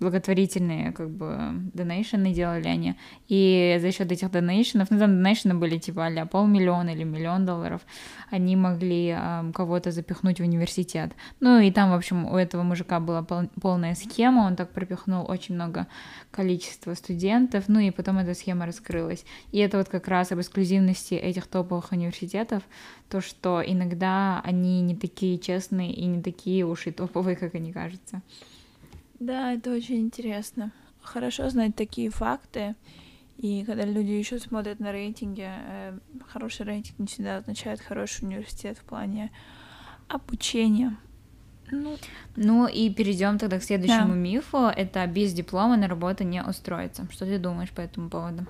благотворительные 0.00 0.92
как 0.92 1.10
бы 1.10 1.36
донейшены 1.74 2.32
делали 2.32 2.68
они, 2.68 2.94
и 3.28 3.78
за 3.80 3.92
счет 3.92 4.10
этих 4.10 4.30
донейшенов, 4.30 4.90
ну 4.90 4.98
там 4.98 5.22
донейшены 5.22 5.54
были 5.54 5.78
типа 5.78 6.06
а 6.06 6.26
полмиллиона 6.26 6.90
или 6.90 7.04
миллион 7.04 7.44
долларов, 7.44 7.82
они 8.30 8.56
могли 8.56 9.14
э, 9.16 9.52
кого-то 9.54 9.90
запихнуть 9.90 10.40
в 10.40 10.42
университет. 10.42 11.12
Ну 11.40 11.58
и 11.58 11.70
там, 11.70 11.90
в 11.90 11.94
общем, 11.94 12.26
у 12.26 12.36
этого 12.36 12.62
мужика 12.62 12.98
была 13.00 13.22
пол- 13.22 13.50
полная 13.60 13.94
схема, 13.94 14.40
он 14.40 14.56
так 14.56 14.72
пропихнул 14.72 15.30
очень 15.30 15.54
много 15.54 15.86
количества 16.30 16.94
студентов, 16.94 17.64
ну 17.68 17.80
и 17.80 17.90
потом 17.90 18.18
эта 18.18 18.34
схема 18.34 18.66
раскрылась. 18.66 19.24
И 19.52 19.58
это 19.58 19.78
вот 19.78 19.88
как 19.88 20.08
раз 20.08 20.32
об 20.32 20.40
эксклюзивности 20.40 21.14
этих 21.14 21.46
топовых 21.46 21.92
университетов, 21.92 22.62
то, 23.08 23.20
что 23.20 23.62
иногда 23.66 24.40
они 24.44 24.80
не 24.82 24.94
такие 24.96 25.38
честные 25.38 25.92
и 25.92 26.04
не 26.06 26.22
такие 26.22 26.64
уж 26.64 26.86
и 26.86 26.90
топовые, 26.92 27.36
как 27.36 27.54
они 27.54 27.72
кажутся. 27.72 28.22
Да, 29.18 29.52
это 29.52 29.72
очень 29.72 29.98
интересно. 30.00 30.72
Хорошо 31.02 31.48
знать 31.50 31.74
такие 31.76 32.10
факты. 32.10 32.74
И 33.38 33.64
когда 33.64 33.84
люди 33.84 34.12
еще 34.12 34.38
смотрят 34.38 34.80
на 34.80 34.92
рейтинги, 34.92 35.46
э, 35.46 35.98
хороший 36.28 36.64
рейтинг 36.66 36.98
не 36.98 37.06
всегда 37.06 37.36
означает 37.38 37.80
хороший 37.80 38.24
университет 38.24 38.78
в 38.78 38.84
плане 38.84 39.30
обучения. 40.08 40.96
Ну, 41.70 41.96
Ну 42.36 42.66
и 42.68 42.90
перейдем 42.90 43.38
тогда 43.38 43.58
к 43.58 43.62
следующему 43.64 44.08
Да. 44.08 44.14
мифу. 44.14 44.56
Это 44.58 45.06
без 45.06 45.32
диплома 45.32 45.76
на 45.76 45.88
работу 45.88 46.24
не 46.24 46.42
устроиться. 46.42 47.06
Что 47.10 47.26
ты 47.26 47.38
думаешь 47.38 47.70
по 47.72 47.80
этому 47.80 48.08
поводу? 48.08 48.46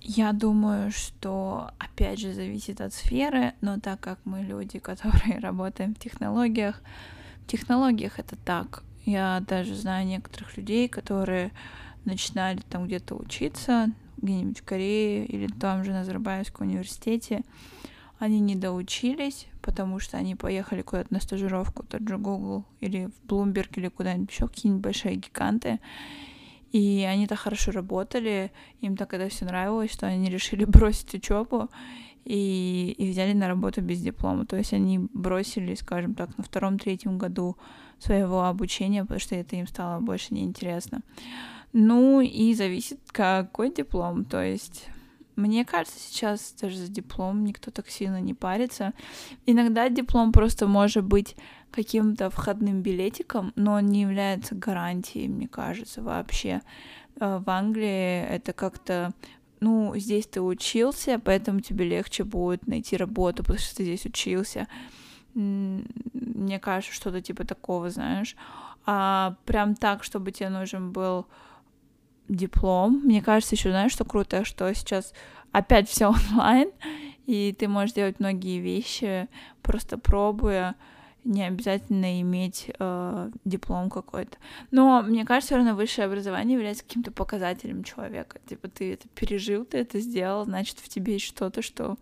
Я 0.00 0.32
думаю, 0.32 0.90
что 0.90 1.70
опять 1.78 2.18
же 2.18 2.32
зависит 2.32 2.80
от 2.80 2.92
сферы, 2.94 3.52
но 3.60 3.78
так 3.78 4.00
как 4.00 4.18
мы 4.24 4.42
люди, 4.42 4.78
которые 4.80 5.38
работаем 5.38 5.94
в 5.94 5.98
технологиях, 5.98 6.80
в 7.44 7.46
технологиях 7.46 8.18
это 8.18 8.36
так. 8.36 8.82
Я 9.04 9.42
даже 9.46 9.74
знаю 9.74 10.06
некоторых 10.06 10.56
людей, 10.56 10.88
которые 10.88 11.52
начинали 12.04 12.60
там 12.68 12.86
где-то 12.86 13.14
учиться, 13.14 13.90
где-нибудь 14.18 14.60
в 14.60 14.64
Корее 14.64 15.26
или 15.26 15.46
там 15.46 15.84
же 15.84 15.90
на 15.90 15.98
Назарбаевском 15.98 16.66
университете. 16.66 17.42
Они 18.18 18.38
не 18.38 18.54
доучились, 18.54 19.46
потому 19.62 19.98
что 19.98 20.18
они 20.18 20.34
поехали 20.34 20.82
куда-то 20.82 21.12
на 21.12 21.20
стажировку, 21.20 21.84
тот 21.84 22.06
же 22.06 22.18
Google 22.18 22.66
или 22.80 23.06
в 23.06 23.26
Bloomberg 23.26 23.70
или 23.76 23.88
куда-нибудь 23.88 24.30
еще, 24.30 24.46
какие-нибудь 24.46 24.82
большие 24.82 25.16
гиганты. 25.16 25.80
И 26.72 27.04
они 27.08 27.26
так 27.26 27.38
хорошо 27.38 27.72
работали, 27.72 28.52
им 28.80 28.96
так 28.96 29.12
это 29.14 29.28
все 29.28 29.44
нравилось, 29.44 29.92
что 29.92 30.06
они 30.06 30.30
решили 30.30 30.64
бросить 30.66 31.14
учебу 31.14 31.68
и, 32.24 32.94
и 32.96 33.10
взяли 33.10 33.32
на 33.32 33.48
работу 33.48 33.80
без 33.80 34.00
диплома. 34.00 34.46
То 34.46 34.56
есть 34.56 34.72
они 34.72 34.98
бросили, 35.12 35.74
скажем 35.74 36.14
так, 36.14 36.36
на 36.38 36.44
втором-третьем 36.44 37.18
году 37.18 37.56
своего 37.98 38.44
обучения, 38.44 39.02
потому 39.02 39.20
что 39.20 39.34
это 39.34 39.56
им 39.56 39.66
стало 39.66 40.00
больше 40.00 40.34
неинтересно. 40.34 41.02
Ну 41.72 42.20
и 42.20 42.54
зависит, 42.54 43.00
какой 43.12 43.72
диплом. 43.72 44.24
То 44.24 44.42
есть 44.42 44.88
мне 45.36 45.64
кажется, 45.64 45.98
сейчас 45.98 46.54
даже 46.60 46.76
за 46.76 46.88
диплом 46.88 47.44
никто 47.44 47.70
так 47.70 47.88
сильно 47.88 48.20
не 48.20 48.34
парится. 48.34 48.92
Иногда 49.46 49.88
диплом 49.88 50.32
просто 50.32 50.66
может 50.66 51.04
быть 51.04 51.36
каким-то 51.70 52.30
входным 52.30 52.82
билетиком, 52.82 53.52
но 53.56 53.74
он 53.74 53.86
не 53.86 54.02
является 54.02 54.54
гарантией, 54.54 55.28
мне 55.28 55.48
кажется, 55.48 56.02
вообще. 56.02 56.62
Э, 57.20 57.40
в 57.44 57.48
Англии 57.50 58.22
это 58.22 58.52
как-то 58.52 59.12
ну, 59.60 59.94
здесь 59.96 60.26
ты 60.26 60.40
учился, 60.40 61.20
поэтому 61.22 61.60
тебе 61.60 61.84
легче 61.84 62.24
будет 62.24 62.66
найти 62.66 62.96
работу, 62.96 63.42
потому 63.42 63.58
что 63.58 63.76
ты 63.76 63.84
здесь 63.84 64.06
учился. 64.06 64.66
Мне 65.34 66.58
кажется, 66.58 66.94
что-то 66.94 67.20
типа 67.20 67.44
такого, 67.44 67.90
знаешь. 67.90 68.36
А 68.86 69.36
прям 69.44 69.74
так, 69.74 70.02
чтобы 70.02 70.32
тебе 70.32 70.48
нужен 70.48 70.92
был 70.92 71.26
диплом. 72.28 73.02
Мне 73.04 73.20
кажется, 73.20 73.54
еще 73.54 73.70
знаешь, 73.70 73.92
что 73.92 74.04
круто, 74.04 74.44
что 74.44 74.72
сейчас 74.74 75.12
опять 75.52 75.88
все 75.88 76.06
онлайн, 76.30 76.70
и 77.26 77.54
ты 77.56 77.68
можешь 77.68 77.94
делать 77.94 78.18
многие 78.18 78.60
вещи, 78.60 79.28
просто 79.62 79.98
пробуя 79.98 80.74
не 81.24 81.46
обязательно 81.46 82.20
иметь 82.20 82.70
э, 82.78 83.30
диплом 83.44 83.90
какой-то. 83.90 84.38
Но 84.70 85.02
мне 85.02 85.24
кажется, 85.24 85.48
все 85.48 85.56
равно 85.56 85.74
высшее 85.74 86.06
образование 86.06 86.54
является 86.54 86.84
каким-то 86.84 87.10
показателем 87.10 87.84
человека. 87.84 88.38
Типа 88.48 88.68
ты 88.68 88.94
это 88.94 89.08
пережил, 89.08 89.64
ты 89.64 89.78
это 89.78 90.00
сделал, 90.00 90.44
значит, 90.44 90.78
в 90.78 90.88
тебе 90.88 91.14
есть 91.14 91.26
что-то, 91.26 91.62
что 91.62 91.96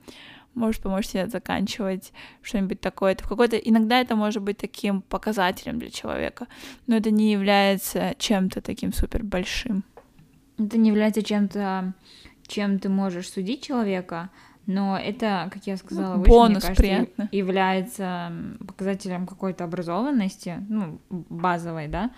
может 0.55 0.83
помочь 0.83 1.09
тебе 1.09 1.29
заканчивать 1.29 2.13
что-нибудь 2.43 2.81
такое. 2.81 3.13
Это 3.13 3.25
в 3.25 3.29
какой-то... 3.29 3.57
Иногда 3.57 4.01
это 4.01 4.17
может 4.17 4.43
быть 4.43 4.59
таким 4.59 5.03
показателем 5.03 5.79
для 5.79 5.91
человека, 5.91 6.47
но 6.87 6.97
это 6.97 7.11
не 7.11 7.33
является 7.33 8.15
чем-то 8.19 8.61
таким 8.61 8.93
супер 8.93 9.23
большим. 9.23 9.85
Это 10.59 10.77
не 10.77 10.89
является 10.89 11.23
чем-то, 11.23 11.95
чем 12.47 12.79
ты 12.79 12.89
можешь 12.89 13.31
судить 13.31 13.63
человека, 13.63 14.31
но 14.69 14.99
это, 14.99 15.49
как 15.51 15.67
я 15.67 15.79
сказала, 15.79 16.17
ну, 16.17 16.19
выше, 16.21 16.31
бонус 16.31 16.51
мне 16.51 16.61
кажется, 16.61 16.83
приятно. 16.83 17.29
является 17.33 18.33
показателем 18.67 19.27
какой-то 19.27 19.65
образованности, 19.65 20.63
ну, 20.69 21.01
базовой, 21.09 21.89
да, 21.89 22.11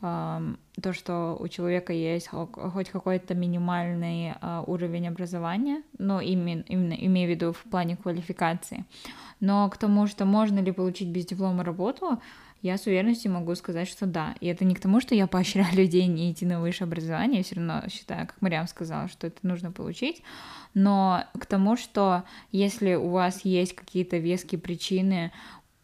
то, 0.00 0.92
что 0.92 1.36
у 1.40 1.48
человека 1.48 1.92
есть 1.92 2.28
хоть 2.28 2.88
какой-то 2.90 3.34
минимальный 3.34 4.34
а, 4.40 4.62
уровень 4.64 5.08
образования, 5.08 5.82
но 5.98 6.20
именно, 6.20 6.62
именно 6.68 6.92
имею 6.92 7.26
в 7.26 7.30
виду 7.30 7.52
в 7.52 7.64
плане 7.64 7.96
квалификации. 7.96 8.84
Но 9.40 9.68
к 9.68 9.76
тому, 9.76 10.06
что 10.06 10.24
можно 10.24 10.60
ли 10.60 10.70
получить 10.70 11.08
без 11.08 11.26
диплома 11.26 11.64
работу, 11.64 12.20
я 12.62 12.76
с 12.76 12.86
уверенностью 12.86 13.32
могу 13.32 13.54
сказать, 13.56 13.88
что 13.88 14.06
да. 14.06 14.34
И 14.40 14.46
это 14.46 14.64
не 14.64 14.74
к 14.74 14.80
тому, 14.80 15.00
что 15.00 15.16
я 15.16 15.26
поощряю 15.26 15.66
людей 15.74 16.06
не 16.06 16.30
идти 16.30 16.46
на 16.46 16.60
высшее 16.60 16.86
образование, 16.86 17.38
я 17.38 17.44
все 17.44 17.56
равно 17.56 17.82
считаю, 17.88 18.28
как 18.28 18.40
Мариам 18.40 18.68
сказала, 18.68 19.08
что 19.08 19.26
это 19.26 19.38
нужно 19.42 19.72
получить, 19.72 20.22
но 20.74 21.24
к 21.38 21.46
тому, 21.46 21.76
что 21.76 22.24
если 22.52 22.94
у 22.94 23.08
вас 23.10 23.44
есть 23.44 23.74
какие-то 23.74 24.18
веские 24.18 24.60
причины, 24.60 25.32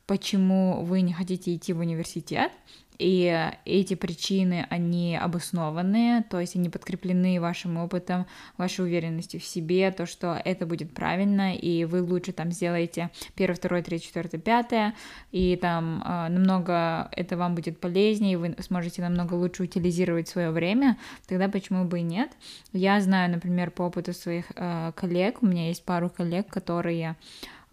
почему 0.06 0.84
вы 0.84 1.00
не 1.00 1.12
хотите 1.12 1.54
идти 1.54 1.72
в 1.72 1.80
университет, 1.80 2.52
и 2.98 3.50
эти 3.64 3.94
причины, 3.94 4.66
они 4.70 5.16
обоснованные, 5.16 6.22
то 6.22 6.38
есть 6.38 6.54
они 6.54 6.68
подкреплены 6.68 7.40
вашим 7.40 7.76
опытом, 7.76 8.26
вашей 8.56 8.84
уверенностью 8.84 9.40
в 9.40 9.44
себе, 9.44 9.90
то, 9.90 10.06
что 10.06 10.40
это 10.44 10.64
будет 10.64 10.94
правильно, 10.94 11.56
и 11.56 11.84
вы 11.84 12.02
лучше 12.02 12.32
там 12.32 12.52
сделаете 12.52 13.10
первое, 13.34 13.56
второе, 13.56 13.82
третье, 13.82 14.06
четвертое, 14.06 14.38
пятое, 14.38 14.94
и 15.32 15.56
там 15.56 16.02
э, 16.04 16.28
намного 16.28 17.08
это 17.12 17.36
вам 17.36 17.56
будет 17.56 17.80
полезнее, 17.80 18.34
и 18.34 18.36
вы 18.36 18.54
сможете 18.60 19.02
намного 19.02 19.34
лучше 19.34 19.64
утилизировать 19.64 20.28
свое 20.28 20.50
время, 20.50 20.96
тогда 21.26 21.48
почему 21.48 21.84
бы 21.84 21.98
и 21.98 22.02
нет? 22.02 22.30
Я 22.72 23.00
знаю, 23.00 23.30
например, 23.30 23.72
по 23.72 23.82
опыту 23.82 24.12
своих 24.12 24.46
э, 24.54 24.92
коллег, 24.94 25.42
у 25.42 25.46
меня 25.46 25.66
есть 25.68 25.84
пару 25.84 26.08
коллег, 26.10 26.46
которые 26.46 27.16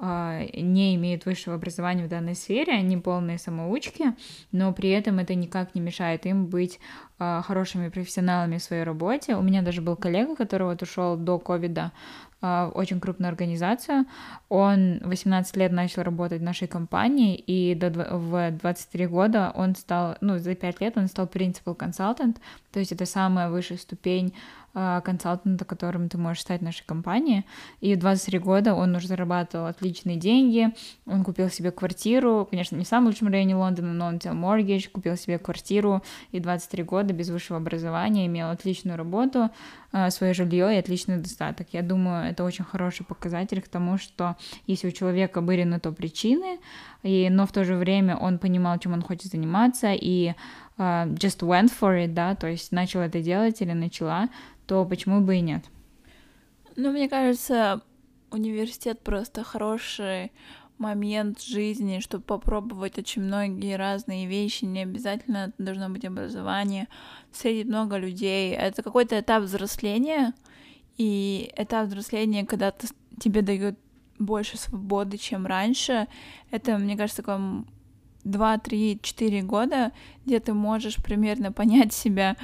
не 0.02 0.96
имеют 0.96 1.26
высшего 1.26 1.56
образования 1.56 2.06
в 2.06 2.10
данной 2.10 2.36
сфере, 2.36 2.74
они 2.74 2.98
полные 2.98 3.38
самоучки, 3.38 4.16
но 4.52 4.74
при 4.74 4.90
этом 4.90 5.20
это 5.20 5.36
никак 5.36 5.76
не 5.76 5.82
мешает 5.82 6.26
им 6.26 6.48
быть 6.48 6.80
а, 7.24 7.44
хорошими 7.44 7.90
профессионалами 7.90 8.58
в 8.58 8.64
своей 8.64 8.82
работе. 8.82 9.36
У 9.36 9.44
меня 9.44 9.62
даже 9.62 9.82
был 9.82 9.96
коллега, 9.96 10.36
который 10.36 10.64
вот 10.64 10.82
ушел 10.82 11.18
до 11.18 11.38
ковида 11.38 11.92
а, 12.42 12.72
очень 12.74 13.00
крупную 13.00 13.30
организацию. 13.30 14.06
Он 14.50 15.00
18 15.04 15.56
лет 15.58 15.72
начал 15.72 16.02
работать 16.02 16.42
в 16.42 16.44
нашей 16.44 16.68
компании, 16.68 17.36
и 17.36 17.76
до, 17.76 17.92
в 17.92 18.52
23 18.52 19.06
года 19.06 19.52
он 19.54 19.76
стал, 19.76 20.18
ну, 20.22 20.40
за 20.40 20.56
5 20.56 20.82
лет 20.82 20.98
он 20.98 21.08
стал 21.08 21.28
принципал 21.28 21.76
консультант, 21.76 22.42
то 22.72 22.80
есть 22.80 22.92
это 22.92 23.06
самая 23.06 23.52
высшая 23.52 23.78
ступень 23.78 24.34
а, 24.34 24.61
консалтанта, 24.74 25.66
которым 25.66 26.10
ты 26.10 26.18
можешь 26.18 26.42
стать 26.42 26.62
в 26.62 26.64
нашей 26.64 26.86
компании. 26.86 27.46
И 27.82 27.96
в 27.96 28.00
23 28.00 28.40
года 28.40 28.74
он 28.74 28.96
уже 28.96 29.08
зарабатывал 29.08 29.66
отличные 29.66 30.18
деньги, 30.18 30.74
он 31.06 31.24
купил 31.24 31.50
себе 31.50 31.72
квартиру, 31.72 32.48
конечно, 32.50 32.76
не 32.76 32.86
в 32.86 32.88
самом 32.88 33.08
лучшем 33.08 33.28
районе 33.28 33.56
Лондона, 33.56 33.94
но 33.94 34.08
он 34.08 34.18
взял 34.18 34.36
mortgage, 34.36 34.90
купил 34.90 35.18
себе 35.18 35.38
квартиру, 35.40 36.02
и 36.32 36.40
23 36.40 36.84
года 36.84 37.14
без 37.14 37.30
высшего 37.30 37.58
образования 37.58 38.28
имел 38.28 38.50
отличную 38.50 38.98
работу, 38.98 39.50
а, 39.94 40.10
свое 40.10 40.34
жилье 40.34 40.74
и 40.74 40.78
отличный 40.78 41.18
достаток. 41.18 41.68
Я 41.74 41.82
думаю, 41.82 42.30
это 42.30 42.46
очень 42.46 42.64
хороший 42.64 43.06
показатель 43.06 43.62
к 43.62 43.68
тому, 43.68 43.98
что 43.98 44.38
если 44.66 44.88
у 44.88 44.92
человека 44.92 45.42
были 45.42 45.64
на 45.64 45.80
то 45.80 45.92
причины, 45.92 46.60
и, 47.04 47.30
но 47.30 47.46
в 47.46 47.52
то 47.52 47.66
же 47.66 47.76
время 47.76 48.16
он 48.16 48.38
понимал, 48.38 48.80
чем 48.80 48.94
он 48.94 49.02
хочет 49.02 49.32
заниматься, 49.32 49.92
и 49.94 50.34
uh, 50.78 51.14
just 51.14 51.42
went 51.42 51.72
for 51.78 51.98
it, 51.98 52.14
да, 52.14 52.36
то 52.36 52.48
есть 52.48 52.72
начал 52.72 53.02
это 53.02 53.22
делать 53.22 53.62
или 53.62 53.74
начала, 53.74 54.30
то 54.72 54.86
почему 54.86 55.20
бы 55.20 55.36
и 55.36 55.42
нет? 55.42 55.66
Ну, 56.78 56.94
мне 56.94 57.10
кажется, 57.10 57.82
университет 58.30 59.02
просто 59.02 59.44
хороший 59.44 60.32
момент 60.78 61.42
жизни, 61.42 62.00
чтобы 62.00 62.24
попробовать 62.24 62.98
очень 62.98 63.22
многие 63.22 63.76
разные 63.76 64.28
вещи. 64.28 64.64
Не 64.64 64.84
обязательно 64.84 65.52
должно 65.58 65.90
быть 65.90 66.06
образование, 66.06 66.88
встретить 67.34 67.68
много 67.68 67.98
людей. 67.98 68.54
Это 68.54 68.82
какой-то 68.82 69.20
этап 69.20 69.44
взросления, 69.44 70.34
и 70.96 71.52
этап 71.58 71.88
взросления, 71.88 72.46
когда 72.46 72.72
ты, 72.72 72.88
тебе 73.20 73.42
дают 73.42 73.78
больше 74.20 74.58
свободы, 74.58 75.18
чем 75.18 75.46
раньше. 75.46 76.08
Это, 76.50 76.78
мне 76.78 76.96
кажется, 76.96 77.24
такое 77.24 77.66
2, 78.24 78.58
3, 78.60 79.00
4 79.04 79.42
года, 79.42 79.92
где 80.26 80.40
ты 80.40 80.54
можешь 80.54 80.96
примерно 80.96 81.52
понять 81.52 81.92
себя 81.92 82.38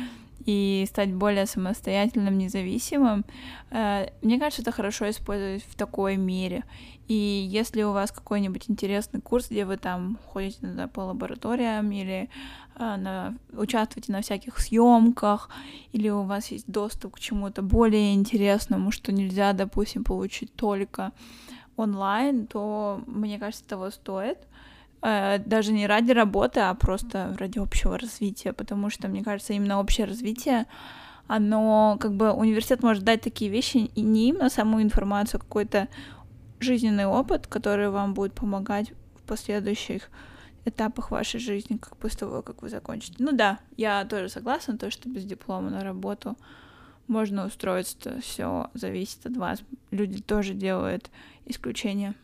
и 0.47 0.85
стать 0.87 1.13
более 1.13 1.45
самостоятельным, 1.45 2.37
независимым, 2.37 3.25
э, 3.69 4.07
мне 4.21 4.39
кажется, 4.39 4.61
это 4.61 4.71
хорошо 4.71 5.09
использовать 5.09 5.63
в 5.63 5.75
такой 5.75 6.15
мере. 6.15 6.63
И 7.09 7.13
если 7.13 7.83
у 7.83 7.91
вас 7.91 8.11
какой-нибудь 8.11 8.69
интересный 8.69 9.19
курс, 9.19 9.49
где 9.49 9.65
вы 9.65 9.75
там 9.75 10.17
ходите 10.25 10.65
на, 10.65 10.87
по 10.87 11.01
лабораториям 11.01 11.91
или 11.91 12.29
э, 12.75 12.95
на, 12.95 13.35
участвуете 13.51 14.13
на 14.13 14.21
всяких 14.21 14.57
съемках, 14.59 15.49
или 15.91 16.07
у 16.07 16.23
вас 16.23 16.47
есть 16.47 16.71
доступ 16.71 17.15
к 17.15 17.19
чему-то 17.19 17.61
более 17.61 18.13
интересному, 18.13 18.91
что 18.91 19.11
нельзя, 19.11 19.51
допустим, 19.51 20.05
получить 20.05 20.53
только 20.55 21.11
онлайн, 21.75 22.47
то, 22.47 23.01
мне 23.05 23.37
кажется, 23.37 23.67
того 23.67 23.89
стоит. 23.89 24.37
Э, 25.01 25.37
даже 25.39 25.73
не 25.73 25.87
ради 25.87 26.11
работы, 26.11 26.59
а 26.61 26.73
просто 26.73 27.35
ради 27.37 27.59
общего 27.59 27.97
развития, 27.97 28.53
потому 28.53 28.89
что, 28.89 29.07
мне 29.07 29.23
кажется, 29.23 29.53
именно 29.53 29.79
общее 29.79 30.07
развитие, 30.07 30.65
оно, 31.27 31.97
как 31.99 32.13
бы, 32.13 32.31
университет 32.31 32.81
может 32.81 33.03
дать 33.03 33.21
такие 33.21 33.51
вещи, 33.51 33.77
и 33.77 34.01
не 34.01 34.29
именно 34.29 34.49
саму 34.49 34.81
информацию, 34.81 35.39
а 35.39 35.43
какой-то 35.43 35.87
жизненный 36.59 37.05
опыт, 37.05 37.47
который 37.47 37.89
вам 37.89 38.13
будет 38.13 38.33
помогать 38.33 38.91
в 39.15 39.21
последующих 39.27 40.09
этапах 40.65 41.11
вашей 41.11 41.39
жизни, 41.39 41.77
как 41.77 41.95
после 41.97 42.19
того, 42.19 42.41
как 42.41 42.61
вы 42.61 42.69
закончите. 42.69 43.15
Ну 43.19 43.31
да, 43.31 43.59
я 43.77 44.03
тоже 44.05 44.29
согласна, 44.29 44.77
то, 44.77 44.89
что 44.89 45.09
без 45.09 45.25
диплома 45.25 45.69
на 45.69 45.83
работу 45.83 46.35
можно 47.07 47.45
устроиться, 47.45 48.19
все 48.21 48.69
зависит 48.73 49.25
от 49.25 49.37
вас. 49.37 49.61
Люди 49.91 50.21
тоже 50.21 50.53
делают 50.53 51.09
исключения. 51.45 52.15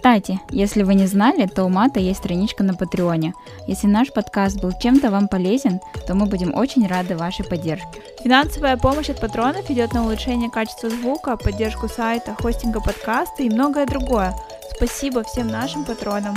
Кстати, 0.00 0.40
если 0.50 0.82
вы 0.82 0.94
не 0.94 1.04
знали, 1.04 1.46
то 1.46 1.62
у 1.64 1.68
Мата 1.68 2.00
есть 2.00 2.20
страничка 2.20 2.64
на 2.64 2.72
Патреоне. 2.72 3.34
Если 3.66 3.86
наш 3.86 4.10
подкаст 4.10 4.58
был 4.58 4.72
чем-то 4.72 5.10
вам 5.10 5.28
полезен, 5.28 5.78
то 6.06 6.14
мы 6.14 6.24
будем 6.24 6.54
очень 6.54 6.86
рады 6.86 7.18
вашей 7.18 7.44
поддержке. 7.44 8.00
Финансовая 8.24 8.78
помощь 8.78 9.10
от 9.10 9.20
патронов 9.20 9.70
идет 9.70 9.92
на 9.92 10.02
улучшение 10.02 10.50
качества 10.50 10.88
звука, 10.88 11.36
поддержку 11.36 11.86
сайта, 11.86 12.34
хостинга 12.34 12.80
подкаста 12.80 13.42
и 13.42 13.50
многое 13.50 13.84
другое. 13.84 14.34
Спасибо 14.74 15.22
всем 15.22 15.48
нашим 15.48 15.84
патронам. 15.84 16.34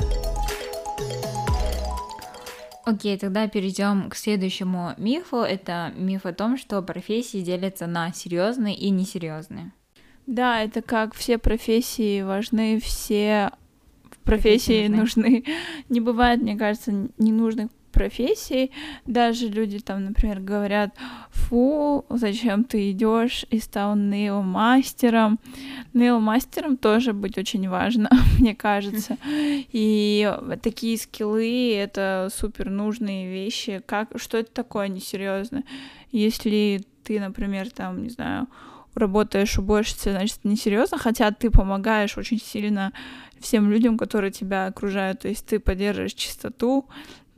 Окей, 2.84 3.18
тогда 3.18 3.48
перейдем 3.48 4.10
к 4.10 4.18
следующему 4.18 4.92
мифу. 4.98 5.38
Это 5.38 5.94
миф 5.96 6.26
о 6.26 6.34
том, 6.34 6.58
что 6.58 6.82
профессии 6.82 7.42
делятся 7.42 7.88
на 7.88 8.12
серьезные 8.12 8.76
и 8.76 8.90
несерьезные. 8.90 9.72
Да, 10.26 10.64
это 10.64 10.82
как 10.82 11.14
все 11.16 11.38
профессии 11.38 12.22
важны, 12.22 12.80
все 12.80 13.52
профессии, 14.24 14.84
профессии 14.84 14.88
нужны. 14.88 15.24
нужны. 15.24 15.44
Не 15.90 16.00
бывает, 16.00 16.42
мне 16.42 16.56
кажется, 16.56 17.10
ненужных 17.18 17.70
профессий. 17.94 18.72
Даже 19.06 19.48
люди 19.48 19.80
там, 19.80 20.04
например, 20.04 20.42
говорят, 20.42 20.94
фу, 21.30 22.06
зачем 22.10 22.66
ты 22.66 22.92
идешь 22.92 23.46
и 23.50 23.60
стал 23.60 23.96
нейл-мастером. 23.96 25.40
Нейл-мастером 25.94 26.76
тоже 26.76 27.14
быть 27.14 27.38
очень 27.38 27.70
важно, 27.70 28.10
мне 28.40 28.56
кажется. 28.56 29.18
И 29.24 30.30
такие 30.62 30.98
скиллы— 30.98 31.76
это 31.78 32.30
супер 32.34 32.70
нужные 32.70 33.32
вещи. 33.32 33.82
Как, 33.86 34.10
что 34.16 34.38
это 34.38 34.52
такое 34.52 34.90
несерьезно? 34.90 35.64
Если 36.12 36.82
ты, 37.04 37.20
например, 37.20 37.70
там, 37.70 38.02
не 38.04 38.10
знаю, 38.10 38.48
работаешь 38.96 39.58
уборщицей, 39.58 40.12
значит, 40.12 40.40
несерьезно, 40.44 40.98
хотя 40.98 41.32
ты 41.32 41.50
помогаешь 41.50 42.18
очень 42.18 42.40
сильно 42.40 42.94
всем 43.40 43.70
людям, 43.70 43.98
которые 43.98 44.32
тебя 44.32 44.68
окружают, 44.68 45.22
то 45.22 45.28
есть 45.28 45.46
ты 45.46 45.60
поддерживаешь 45.60 46.14
чистоту, 46.14 46.86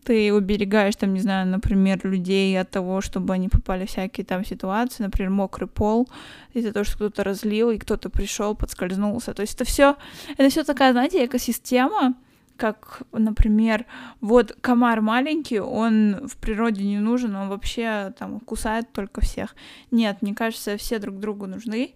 ты 0.06 0.32
уберегаешь, 0.32 0.96
там, 0.96 1.14
не 1.14 1.20
знаю, 1.20 1.48
например, 1.48 2.00
людей 2.04 2.60
от 2.60 2.70
того, 2.70 3.02
чтобы 3.02 3.34
они 3.34 3.50
попали 3.50 3.86
в 3.86 3.90
всякие 3.90 4.24
там 4.24 4.46
ситуации, 4.46 5.04
например, 5.04 5.32
мокрый 5.32 5.68
пол, 5.68 6.08
из-за 6.54 6.72
того, 6.72 6.84
что 6.84 6.96
кто-то 6.96 7.24
разлил, 7.24 7.72
и 7.72 7.80
кто-то 7.80 8.10
пришел, 8.10 8.56
подскользнулся. 8.56 9.34
То 9.34 9.42
есть 9.42 9.56
это 9.56 9.66
все, 9.66 9.96
это 10.38 10.50
все 10.50 10.64
такая, 10.64 10.92
знаете, 10.92 11.26
экосистема, 11.26 12.14
как, 12.58 13.04
например, 13.12 13.86
вот 14.22 14.56
комар 14.62 15.02
маленький, 15.02 15.60
он 15.60 16.28
в 16.28 16.38
природе 16.38 16.84
не 16.84 17.00
нужен, 17.00 17.36
он 17.36 17.50
вообще 17.50 18.14
там 18.18 18.40
кусает 18.40 18.92
только 18.92 19.22
всех. 19.22 19.56
Нет, 19.92 20.22
мне 20.22 20.34
кажется, 20.34 20.78
все 20.78 21.00
друг 21.00 21.20
другу 21.20 21.48
нужны, 21.48 21.94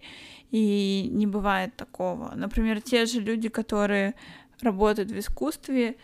и 0.50 1.08
не 1.12 1.26
бывает 1.26 1.74
такого. 1.76 2.32
Например, 2.34 2.80
те 2.80 3.06
же 3.06 3.20
люди, 3.20 3.48
которые 3.48 4.14
работают 4.60 5.10
в 5.10 5.18
искусстве, 5.18 5.96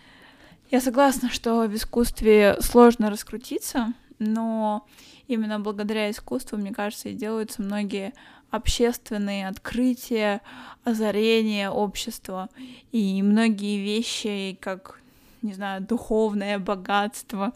я 0.71 0.81
согласна, 0.81 1.31
что 1.31 1.67
в 1.69 1.75
искусстве 1.75 2.57
сложно 2.61 3.11
раскрутиться, 3.11 3.93
но 4.19 4.87
именно 5.29 5.61
благодаря 5.61 6.11
искусству, 6.11 6.59
мне 6.59 6.73
кажется, 6.73 7.09
и 7.09 7.15
делаются 7.15 7.63
многие 7.63 8.15
общественные 8.51 9.49
открытия, 9.49 10.41
озарения 10.85 11.71
общества. 11.71 12.49
И 12.93 13.23
многие 13.23 13.83
вещи, 13.83 14.57
как 14.61 15.01
не 15.43 15.55
знаю, 15.55 15.81
духовное 15.83 16.59
богатство, 16.59 17.53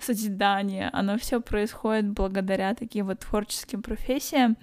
созидание, 0.00 0.90
оно 0.92 1.18
все 1.18 1.40
происходит 1.40 2.08
благодаря 2.10 2.74
таким 2.74 3.06
вот 3.06 3.20
творческим 3.20 3.80
профессиям. 3.82 4.56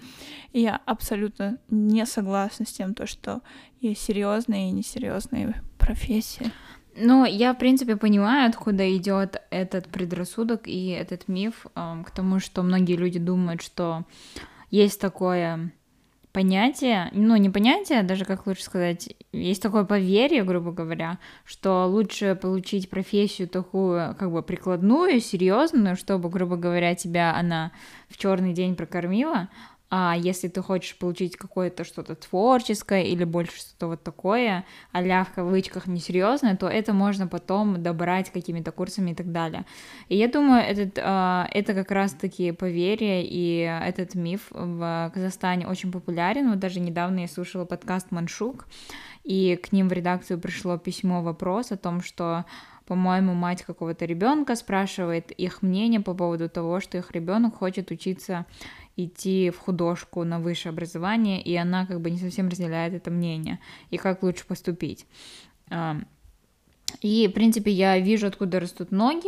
И 0.51 0.61
я 0.61 0.81
абсолютно 0.85 1.57
не 1.69 2.05
согласна 2.05 2.65
с 2.65 2.73
тем, 2.73 2.93
то, 2.93 3.07
что 3.07 3.41
есть 3.81 4.01
серьезные 4.01 4.69
и 4.69 4.71
несерьезные 4.71 5.61
профессии. 5.77 6.51
Ну, 6.97 7.25
я, 7.25 7.53
в 7.53 7.57
принципе, 7.57 7.97
понимаю, 7.97 8.49
откуда 8.49 8.95
идет 8.95 9.41
этот 9.49 9.87
предрассудок 9.87 10.67
и 10.67 10.87
этот 10.87 11.27
миф 11.27 11.65
э, 11.75 12.03
к 12.05 12.11
тому, 12.11 12.39
что 12.39 12.63
многие 12.63 12.95
люди 12.95 13.19
думают, 13.19 13.61
что 13.61 14.05
есть 14.69 14.99
такое 14.99 15.71
понятие, 16.35 17.09
ну 17.13 17.37
не 17.37 17.49
понятие, 17.49 18.03
даже 18.03 18.25
как 18.25 18.45
лучше 18.45 18.63
сказать, 18.63 19.15
есть 19.31 19.61
такое 19.61 19.85
поверье, 19.85 20.43
грубо 20.43 20.73
говоря, 20.73 21.17
что 21.45 21.85
лучше 21.85 22.35
получить 22.35 22.89
профессию 22.89 23.47
такую, 23.47 24.13
как 24.15 24.31
бы 24.33 24.43
прикладную, 24.43 25.21
серьезную, 25.21 25.95
чтобы, 25.95 26.29
грубо 26.29 26.57
говоря, 26.57 26.93
тебя 26.93 27.33
она 27.33 27.71
в 28.09 28.17
черный 28.17 28.51
день 28.51 28.75
прокормила, 28.75 29.47
а 29.89 30.15
если 30.17 30.47
ты 30.47 30.61
хочешь 30.61 30.97
получить 30.97 31.37
какое-то 31.37 31.83
что-то 31.83 32.15
творческое 32.15 33.03
или 33.03 33.23
больше 33.23 33.57
что-то 33.57 33.87
вот 33.87 34.03
такое, 34.03 34.65
а 34.91 35.23
в 35.23 35.31
кавычках 35.33 35.87
несерьезное, 35.87 36.55
то 36.57 36.67
это 36.67 36.93
можно 36.93 37.27
потом 37.27 37.81
добрать 37.81 38.31
какими-то 38.31 38.71
курсами 38.71 39.11
и 39.11 39.15
так 39.15 39.31
далее. 39.31 39.65
И 40.09 40.17
я 40.17 40.27
думаю, 40.27 40.63
этот, 40.63 40.99
а, 41.01 41.47
это 41.51 41.73
как 41.73 41.91
раз-таки 41.91 42.51
поверье 42.51 43.23
и 43.25 43.59
этот 43.59 44.15
миф 44.15 44.47
в 44.49 45.11
Казахстане 45.13 45.67
очень 45.67 45.91
популярен. 45.91 46.49
Вот 46.49 46.59
даже 46.59 46.79
недавно 46.79 47.19
я 47.19 47.27
слушала 47.27 47.65
подкаст 47.65 48.11
«Маншук», 48.11 48.67
и 49.23 49.55
к 49.55 49.71
ним 49.71 49.89
в 49.89 49.93
редакцию 49.93 50.39
пришло 50.39 50.77
письмо-вопрос 50.77 51.71
о 51.71 51.77
том, 51.77 52.01
что 52.01 52.45
по-моему, 52.85 53.33
мать 53.33 53.63
какого-то 53.63 54.05
ребенка 54.05 54.55
спрашивает 54.55 55.31
их 55.31 55.61
мнение 55.63 55.99
по 55.99 56.13
поводу 56.13 56.49
того, 56.49 56.79
что 56.79 56.97
их 56.97 57.11
ребенок 57.11 57.55
хочет 57.55 57.89
учиться 57.89 58.45
идти 58.97 59.49
в 59.49 59.59
художку 59.59 60.23
на 60.23 60.39
высшее 60.39 60.71
образование, 60.71 61.41
и 61.41 61.55
она 61.55 61.85
как 61.85 62.01
бы 62.01 62.09
не 62.11 62.17
совсем 62.17 62.49
разделяет 62.49 62.93
это 62.93 63.11
мнение, 63.11 63.59
и 63.89 63.97
как 63.97 64.23
лучше 64.23 64.45
поступить. 64.45 65.05
И, 67.01 67.27
в 67.27 67.31
принципе, 67.31 67.71
я 67.71 67.99
вижу, 67.99 68.27
откуда 68.27 68.59
растут 68.59 68.91
ноги, 68.91 69.27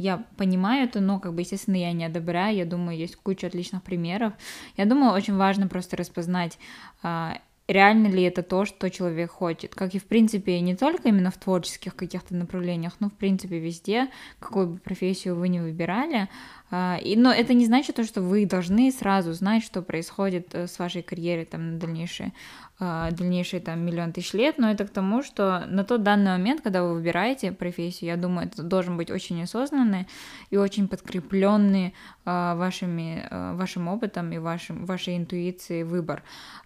я 0.00 0.24
понимаю 0.36 0.84
это, 0.84 1.00
но, 1.00 1.18
как 1.18 1.34
бы, 1.34 1.42
естественно, 1.42 1.76
я 1.76 1.92
не 1.92 2.04
одобряю, 2.04 2.56
я 2.56 2.64
думаю, 2.64 2.96
есть 2.96 3.16
куча 3.16 3.48
отличных 3.48 3.82
примеров. 3.82 4.32
Я 4.76 4.86
думаю, 4.86 5.12
очень 5.12 5.36
важно 5.36 5.66
просто 5.66 5.96
распознать 5.96 6.58
а, 7.02 7.38
реально 7.68 8.06
ли 8.08 8.22
это 8.22 8.42
то, 8.42 8.64
что 8.64 8.90
человек 8.90 9.30
хочет. 9.30 9.74
Как 9.74 9.94
и, 9.94 9.98
в 9.98 10.04
принципе, 10.04 10.58
не 10.60 10.74
только 10.74 11.08
именно 11.08 11.30
в 11.30 11.36
творческих 11.36 11.94
каких-то 11.94 12.34
направлениях, 12.34 12.94
но, 12.98 13.10
в 13.10 13.12
принципе, 13.12 13.58
везде, 13.58 14.08
какую 14.40 14.68
бы 14.68 14.78
профессию 14.78 15.36
вы 15.36 15.48
не 15.48 15.60
выбирали. 15.60 16.28
А, 16.70 16.98
и, 17.02 17.14
но 17.14 17.30
это 17.30 17.52
не 17.52 17.66
значит 17.66 17.96
то, 17.96 18.04
что 18.04 18.22
вы 18.22 18.46
должны 18.46 18.90
сразу 18.90 19.32
знать, 19.34 19.62
что 19.62 19.82
происходит 19.82 20.54
э, 20.54 20.66
с 20.66 20.78
вашей 20.78 21.02
карьерой 21.02 21.44
там 21.44 21.72
на 21.72 21.78
дальнейшие, 21.78 22.32
а, 22.32 22.67
дальнейшие 22.80 23.60
там 23.60 23.80
миллион 23.80 24.12
тысяч 24.12 24.32
лет, 24.34 24.58
но 24.58 24.70
это 24.70 24.86
к 24.86 24.90
тому, 24.90 25.22
что 25.22 25.64
на 25.66 25.84
тот 25.84 26.02
данный 26.02 26.32
момент, 26.32 26.60
когда 26.60 26.84
вы 26.84 26.94
выбираете 26.94 27.50
профессию, 27.50 28.10
я 28.10 28.16
думаю, 28.16 28.46
это 28.46 28.62
должен 28.62 28.96
быть 28.96 29.10
очень 29.10 29.42
осознанный 29.42 30.06
и 30.50 30.56
очень 30.56 30.86
подкрепленный 30.86 31.94
а, 32.24 32.54
вашими, 32.54 33.26
вашим 33.54 33.88
опытом 33.88 34.30
и 34.32 34.38
вашим, 34.38 34.84
вашей 34.84 35.16
интуицией 35.16 35.82
выбор. 35.82 36.22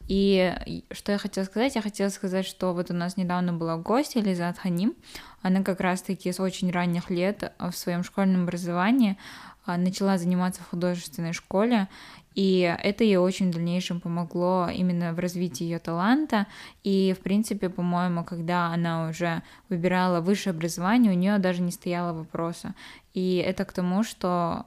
И 0.09 0.55
что 0.91 1.13
я 1.13 1.19
хотела 1.19 1.45
сказать? 1.45 1.75
Я 1.77 1.83
хотела 1.83 2.09
сказать, 2.11 2.45
что 2.47 2.75
вот 2.75 2.91
у 2.91 2.95
нас 2.95 3.17
недавно 3.17 3.53
была 3.53 3.77
гостья 3.77 4.21
Лиза 4.21 4.55
Ханим. 4.61 4.95
Она 5.41 5.63
как 5.63 5.81
раз-таки 5.81 6.31
с 6.31 6.41
очень 6.41 6.71
ранних 6.71 7.11
лет 7.11 7.53
в 7.59 7.73
своем 7.73 8.05
школьном 8.05 8.43
образовании 8.45 9.17
а, 9.65 9.77
начала 9.77 10.19
заниматься 10.19 10.61
в 10.63 10.71
художественной 10.71 11.33
школе, 11.33 11.89
и 12.35 12.77
это 12.83 13.05
ей 13.05 13.17
очень 13.17 13.51
в 13.51 13.55
дальнейшем 13.55 14.01
помогло 14.01 14.69
именно 14.69 15.13
в 15.13 15.19
развитии 15.19 15.65
ее 15.65 15.79
таланта. 15.79 16.47
И, 16.85 17.15
в 17.19 17.23
принципе, 17.23 17.69
по-моему, 17.69 18.25
когда 18.25 18.67
она 18.67 19.09
уже 19.09 19.43
выбирала 19.69 20.21
высшее 20.21 20.53
образование, 20.53 21.13
у 21.13 21.17
нее 21.17 21.39
даже 21.39 21.63
не 21.63 21.71
стояло 21.71 22.13
вопроса. 22.13 22.75
И 23.15 23.37
это 23.37 23.65
к 23.65 23.73
тому, 23.73 24.03
что 24.03 24.67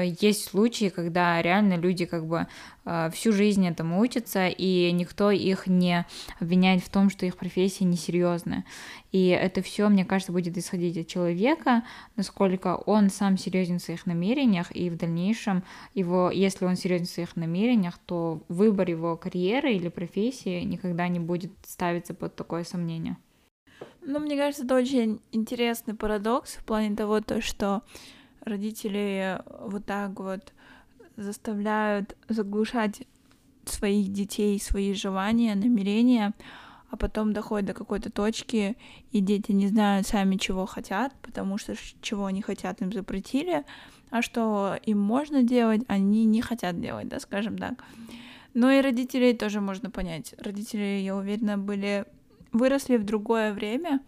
есть 0.00 0.44
случаи, 0.44 0.88
когда 0.88 1.40
реально 1.40 1.76
люди 1.76 2.04
как 2.04 2.26
бы 2.26 2.46
э, 2.84 3.10
всю 3.12 3.32
жизнь 3.32 3.66
этому 3.66 4.00
учатся, 4.00 4.48
и 4.48 4.90
никто 4.92 5.30
их 5.30 5.66
не 5.66 6.06
обвиняет 6.40 6.82
в 6.82 6.88
том, 6.88 7.10
что 7.10 7.26
их 7.26 7.36
профессия 7.36 7.84
несерьезная. 7.84 8.64
И 9.12 9.28
это 9.28 9.62
все, 9.62 9.88
мне 9.88 10.04
кажется, 10.04 10.32
будет 10.32 10.56
исходить 10.58 10.98
от 10.98 11.06
человека, 11.06 11.82
насколько 12.16 12.76
он 12.76 13.10
сам 13.10 13.38
серьезен 13.38 13.78
в 13.78 13.82
своих 13.82 14.06
намерениях, 14.06 14.74
и 14.74 14.90
в 14.90 14.96
дальнейшем 14.96 15.64
его, 15.94 16.30
если 16.30 16.64
он 16.64 16.76
серьезен 16.76 17.06
в 17.06 17.10
своих 17.10 17.36
намерениях, 17.36 17.98
то 18.06 18.42
выбор 18.48 18.90
его 18.90 19.16
карьеры 19.16 19.72
или 19.72 19.88
профессии 19.88 20.62
никогда 20.62 21.08
не 21.08 21.20
будет 21.20 21.52
ставиться 21.64 22.14
под 22.14 22.36
такое 22.36 22.64
сомнение. 22.64 23.16
Ну, 24.02 24.20
мне 24.20 24.36
кажется, 24.36 24.64
это 24.64 24.76
очень 24.76 25.20
интересный 25.32 25.94
парадокс 25.94 26.54
в 26.54 26.64
плане 26.64 26.94
того, 26.94 27.20
то, 27.20 27.40
что 27.42 27.82
родители 28.46 29.40
вот 29.60 29.84
так 29.84 30.18
вот 30.18 30.52
заставляют 31.16 32.16
заглушать 32.28 33.02
своих 33.64 34.12
детей, 34.12 34.58
свои 34.60 34.94
желания, 34.94 35.54
намерения, 35.54 36.32
а 36.88 36.96
потом 36.96 37.32
доходит 37.32 37.66
до 37.66 37.74
какой-то 37.74 38.10
точки, 38.10 38.76
и 39.10 39.20
дети 39.20 39.52
не 39.52 39.66
знают 39.66 40.06
сами, 40.06 40.36
чего 40.36 40.66
хотят, 40.66 41.12
потому 41.20 41.58
что 41.58 41.74
чего 42.00 42.26
они 42.26 42.42
хотят, 42.42 42.80
им 42.80 42.92
запретили, 42.92 43.64
а 44.10 44.22
что 44.22 44.78
им 44.84 45.00
можно 45.00 45.42
делать, 45.42 45.82
они 45.88 46.24
не 46.24 46.40
хотят 46.40 46.80
делать, 46.80 47.08
да, 47.08 47.18
скажем 47.18 47.58
так. 47.58 47.84
Но 48.54 48.70
и 48.70 48.80
родителей 48.80 49.34
тоже 49.34 49.60
можно 49.60 49.90
понять. 49.90 50.34
Родители, 50.38 51.00
я 51.00 51.16
уверена, 51.16 51.58
были 51.58 52.06
выросли 52.52 52.96
в 52.96 53.04
другое 53.04 53.52
время, 53.52 54.00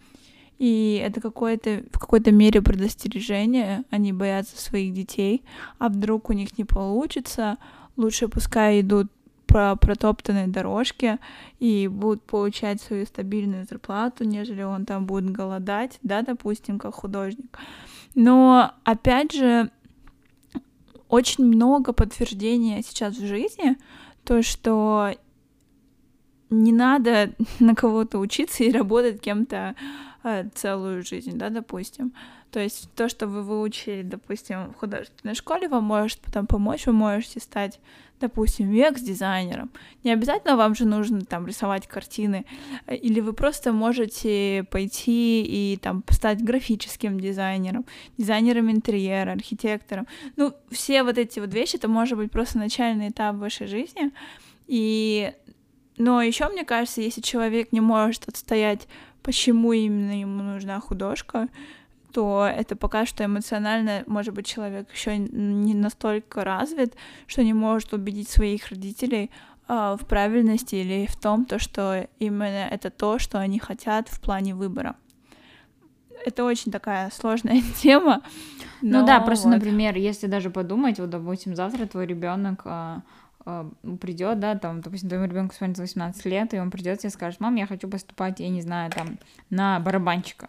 и 0.58 1.00
это 1.04 1.20
какое-то 1.20 1.84
в 1.92 1.98
какой-то 1.98 2.32
мере 2.32 2.60
предостережение. 2.62 3.84
Они 3.90 4.12
боятся 4.12 4.60
своих 4.60 4.92
детей, 4.92 5.44
а 5.78 5.88
вдруг 5.88 6.30
у 6.30 6.32
них 6.32 6.58
не 6.58 6.64
получится, 6.64 7.58
лучше 7.96 8.28
пускай 8.28 8.80
идут 8.80 9.06
по 9.46 9.76
протоптанной 9.76 10.46
дорожке 10.46 11.18
и 11.58 11.88
будут 11.88 12.22
получать 12.22 12.82
свою 12.82 13.06
стабильную 13.06 13.64
зарплату, 13.64 14.24
нежели 14.24 14.62
он 14.62 14.84
там 14.84 15.06
будет 15.06 15.30
голодать, 15.30 15.98
да, 16.02 16.22
допустим, 16.22 16.78
как 16.78 16.94
художник. 16.94 17.58
Но 18.14 18.72
опять 18.84 19.32
же, 19.32 19.70
очень 21.08 21.46
много 21.46 21.94
подтверждения 21.94 22.82
сейчас 22.82 23.16
в 23.16 23.26
жизни, 23.26 23.78
то, 24.24 24.42
что 24.42 25.14
не 26.50 26.72
надо 26.72 27.32
на 27.58 27.74
кого-то 27.74 28.18
учиться 28.18 28.64
и 28.64 28.72
работать 28.72 29.20
кем-то 29.20 29.74
целую 30.54 31.02
жизнь, 31.02 31.38
да, 31.38 31.48
допустим. 31.50 32.12
То 32.50 32.60
есть 32.60 32.90
то, 32.94 33.08
что 33.08 33.26
вы 33.26 33.42
выучили, 33.42 34.02
допустим, 34.02 34.72
в 34.72 34.74
художественной 34.74 35.34
школе, 35.34 35.68
вам 35.68 35.84
может 35.84 36.20
потом 36.20 36.46
помочь, 36.46 36.86
вы 36.86 36.92
можете 36.92 37.40
стать, 37.40 37.78
допустим, 38.20 38.70
векс-дизайнером. 38.70 39.70
Не 40.02 40.12
обязательно 40.12 40.56
вам 40.56 40.74
же 40.74 40.86
нужно 40.86 41.20
там 41.20 41.46
рисовать 41.46 41.86
картины, 41.86 42.46
или 42.88 43.20
вы 43.20 43.34
просто 43.34 43.72
можете 43.72 44.66
пойти 44.70 45.42
и 45.42 45.76
там 45.76 46.02
стать 46.08 46.42
графическим 46.42 47.20
дизайнером, 47.20 47.84
дизайнером 48.16 48.70
интерьера, 48.70 49.32
архитектором. 49.32 50.06
Ну, 50.36 50.54
все 50.70 51.02
вот 51.02 51.18
эти 51.18 51.40
вот 51.40 51.52
вещи, 51.52 51.76
это 51.76 51.88
может 51.88 52.16
быть 52.16 52.32
просто 52.32 52.56
начальный 52.58 53.10
этап 53.10 53.36
вашей 53.36 53.66
жизни. 53.66 54.10
И 54.66 55.32
но 55.98 56.22
еще 56.22 56.48
мне 56.48 56.64
кажется, 56.64 57.00
если 57.00 57.20
человек 57.20 57.72
не 57.72 57.80
может 57.80 58.28
отстоять, 58.28 58.86
почему 59.28 59.74
именно 59.74 60.18
ему 60.18 60.42
нужна 60.42 60.80
художка, 60.80 61.48
то 62.14 62.50
это 62.50 62.76
пока 62.76 63.04
что 63.04 63.26
эмоционально, 63.26 64.02
может 64.06 64.32
быть, 64.32 64.46
человек 64.46 64.90
еще 64.90 65.18
не 65.18 65.74
настолько 65.74 66.44
развит, 66.44 66.96
что 67.26 67.44
не 67.44 67.52
может 67.52 67.92
убедить 67.92 68.30
своих 68.30 68.68
родителей 68.68 69.30
э, 69.68 69.96
в 70.00 70.06
правильности 70.06 70.76
или 70.76 71.06
в 71.06 71.16
том, 71.20 71.44
то, 71.44 71.58
что 71.58 72.08
именно 72.18 72.68
это 72.70 72.88
то, 72.88 73.18
что 73.18 73.38
они 73.38 73.58
хотят 73.58 74.08
в 74.08 74.18
плане 74.18 74.54
выбора. 74.54 74.96
Это 76.24 76.44
очень 76.44 76.72
такая 76.72 77.10
сложная 77.10 77.60
тема. 77.82 78.22
Ну 78.80 79.04
да, 79.04 79.20
просто, 79.20 79.48
вот. 79.48 79.56
например, 79.56 79.94
если 79.98 80.26
даже 80.26 80.48
подумать, 80.48 80.98
вот, 81.00 81.10
допустим, 81.10 81.54
завтра 81.54 81.84
твой 81.84 82.06
ребенок 82.06 82.62
э, 82.64 82.70
э, 82.70 83.00
придет, 84.00 84.40
да, 84.40 84.56
там, 84.56 84.80
допустим, 84.80 85.08
твоему 85.08 85.26
ребенку 85.26 85.54
исполнится 85.54 85.82
18 85.82 86.24
лет, 86.26 86.54
и 86.54 86.58
он 86.58 86.70
придет 86.70 87.04
и 87.04 87.08
скажет, 87.08 87.40
мам, 87.40 87.54
я 87.56 87.66
хочу 87.66 87.88
поступать, 87.88 88.40
я 88.40 88.48
не 88.48 88.62
знаю, 88.62 88.90
там, 88.90 89.18
на 89.50 89.80
барабанщика 89.80 90.48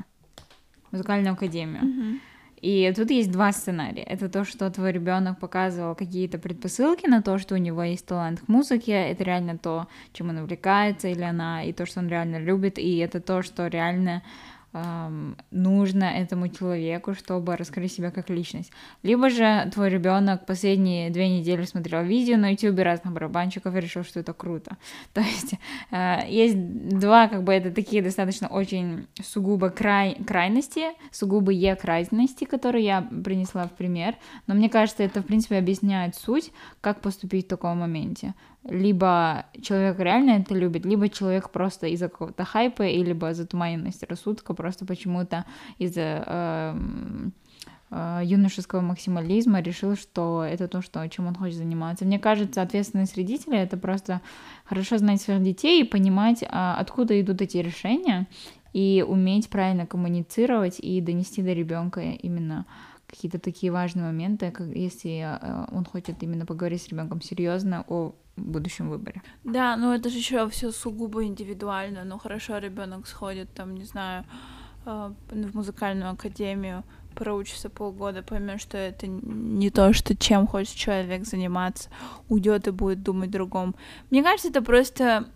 музыкальную 0.91 1.33
академию. 1.33 1.83
Mm-hmm. 1.83 2.19
И 2.61 2.91
тут 2.95 3.09
есть 3.09 3.31
два 3.31 3.53
сценария. 3.53 4.03
Это 4.03 4.27
то, 4.27 4.43
что 4.43 4.69
твой 4.69 4.91
ребенок 4.91 5.39
показывал 5.39 5.95
какие-то 5.95 6.39
предпосылки 6.39 7.07
на 7.07 7.21
то, 7.21 7.37
что 7.37 7.55
у 7.55 7.57
него 7.57 7.83
есть 7.83 8.05
талант 8.05 8.41
к 8.41 8.47
музыке, 8.49 8.91
это 8.91 9.23
реально 9.23 9.57
то, 9.57 9.87
чем 10.11 10.29
он 10.29 10.39
увлекается 10.39 11.07
или 11.07 11.21
она, 11.21 11.63
и 11.63 11.71
то, 11.71 11.85
что 11.85 11.99
он 12.01 12.09
реально 12.09 12.37
любит, 12.37 12.77
и 12.77 12.97
это 12.97 13.21
то, 13.21 13.41
что 13.43 13.67
реально 13.67 14.23
нужно 14.71 16.03
этому 16.03 16.47
человеку, 16.47 17.13
чтобы 17.13 17.55
раскрыть 17.55 17.91
себя 17.91 18.11
как 18.11 18.29
личность. 18.29 18.71
Либо 19.03 19.29
же 19.29 19.69
твой 19.73 19.89
ребенок 19.89 20.45
последние 20.45 21.09
две 21.09 21.27
недели 21.29 21.65
смотрел 21.65 22.03
видео 22.03 22.37
на 22.37 22.51
YouTube 22.51 22.79
разных 22.79 23.13
барабанщиков 23.13 23.75
и 23.75 23.79
решил, 23.79 24.03
что 24.03 24.19
это 24.19 24.33
круто. 24.33 24.77
То 25.13 25.21
есть 25.21 25.55
э, 25.91 26.19
есть 26.27 26.55
два, 26.99 27.27
как 27.27 27.43
бы 27.43 27.53
это 27.53 27.71
такие 27.71 28.03
достаточно 28.03 28.47
очень 28.47 29.07
сугубо 29.21 29.69
край, 29.69 30.15
крайности, 30.25 30.87
сугубые 31.11 31.75
крайности, 31.75 32.45
которые 32.45 32.85
я 32.85 33.01
принесла 33.01 33.67
в 33.67 33.71
пример. 33.71 34.15
Но 34.47 34.53
мне 34.53 34.69
кажется, 34.69 35.03
это 35.03 35.21
в 35.21 35.25
принципе 35.25 35.57
объясняет 35.57 36.15
суть, 36.15 36.51
как 36.81 37.01
поступить 37.01 37.45
в 37.45 37.49
таком 37.49 37.79
моменте 37.79 38.33
либо 38.63 39.45
человек 39.61 39.99
реально 39.99 40.31
это 40.41 40.53
любит, 40.53 40.85
либо 40.85 41.09
человек 41.09 41.49
просто 41.49 41.87
из-за 41.87 42.09
какого-то 42.09 42.43
хайпа, 42.43 42.83
либо 42.83 43.33
затуманенности 43.33 44.05
рассудка, 44.05 44.53
просто 44.59 44.85
почему-то 44.85 45.45
из-за 45.77 46.21
э, 46.25 46.75
э, 47.91 48.21
юношеского 48.25 48.81
максимализма 48.81 49.61
решил, 49.61 49.95
что 49.95 50.43
это 50.43 50.67
то, 50.67 50.81
что, 50.81 51.07
чем 51.07 51.27
он 51.27 51.35
хочет 51.35 51.55
заниматься. 51.55 52.03
Мне 52.03 52.19
кажется, 52.19 52.61
ответственность 52.61 53.15
родителя— 53.15 53.63
это 53.63 53.77
просто 53.77 54.19
хорошо 54.65 54.97
знать 54.97 55.21
своих 55.21 55.41
детей 55.43 55.81
и 55.81 55.85
понимать, 55.85 56.43
а, 56.49 56.75
откуда 56.77 57.21
идут 57.21 57.41
эти 57.41 57.55
решения, 57.55 58.27
и 58.73 59.01
уметь 59.07 59.49
правильно 59.49 59.87
коммуницировать 59.87 60.77
и 60.79 60.99
донести 60.99 61.41
до 61.41 61.53
ребенка 61.53 62.01
именно 62.01 62.65
какие-то 63.09 63.39
такие 63.39 63.71
важные 63.71 64.05
моменты, 64.05 64.51
как 64.51 64.67
если 64.67 65.39
э, 65.41 65.65
он 65.71 65.85
хочет 65.85 66.21
именно 66.23 66.45
поговорить 66.45 66.83
с 66.83 66.87
ребенком 66.89 67.21
серьезно 67.21 67.83
о 67.87 68.13
будущем 68.37 68.89
выборе. 68.89 69.21
Да, 69.43 69.75
но 69.75 69.93
это 69.95 70.09
же 70.09 70.17
еще 70.17 70.47
все 70.49 70.71
сугубо 70.71 71.23
индивидуально. 71.23 72.03
Ну 72.03 72.19
хорошо, 72.19 72.57
ребенок 72.59 73.07
сходит 73.07 73.53
там, 73.53 73.75
не 73.75 73.83
знаю, 73.83 74.25
э, 74.85 75.13
в 75.31 75.55
музыкальную 75.55 76.11
академию, 76.11 76.83
проучится 77.15 77.69
полгода, 77.69 78.21
поймет, 78.21 78.61
что 78.61 78.77
это 78.77 79.07
не 79.07 79.69
то, 79.71 79.93
что 79.93 80.15
чем 80.15 80.47
хочет 80.47 80.75
человек 80.75 81.25
заниматься, 81.25 81.89
уйдет 82.29 82.67
и 82.67 82.71
будет 82.71 83.03
думать 83.03 83.31
другом. 83.31 83.75
Мне 84.09 84.23
кажется, 84.23 84.49
это 84.49 84.61
просто 84.61 85.27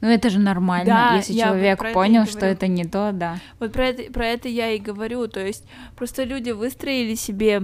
ну 0.00 0.08
это 0.08 0.30
же 0.30 0.38
нормально, 0.38 0.86
да, 0.92 1.16
если 1.16 1.34
человек 1.34 1.82
вот 1.82 1.92
понял, 1.92 2.26
что 2.26 2.46
это 2.46 2.66
не 2.66 2.84
то, 2.84 3.12
да. 3.12 3.38
Вот 3.58 3.72
про 3.72 3.86
это, 3.88 4.12
про 4.12 4.26
это 4.26 4.48
я 4.48 4.70
и 4.70 4.78
говорю, 4.78 5.28
то 5.28 5.44
есть 5.44 5.64
просто 5.96 6.24
люди 6.24 6.50
выстроили 6.50 7.14
себе 7.14 7.62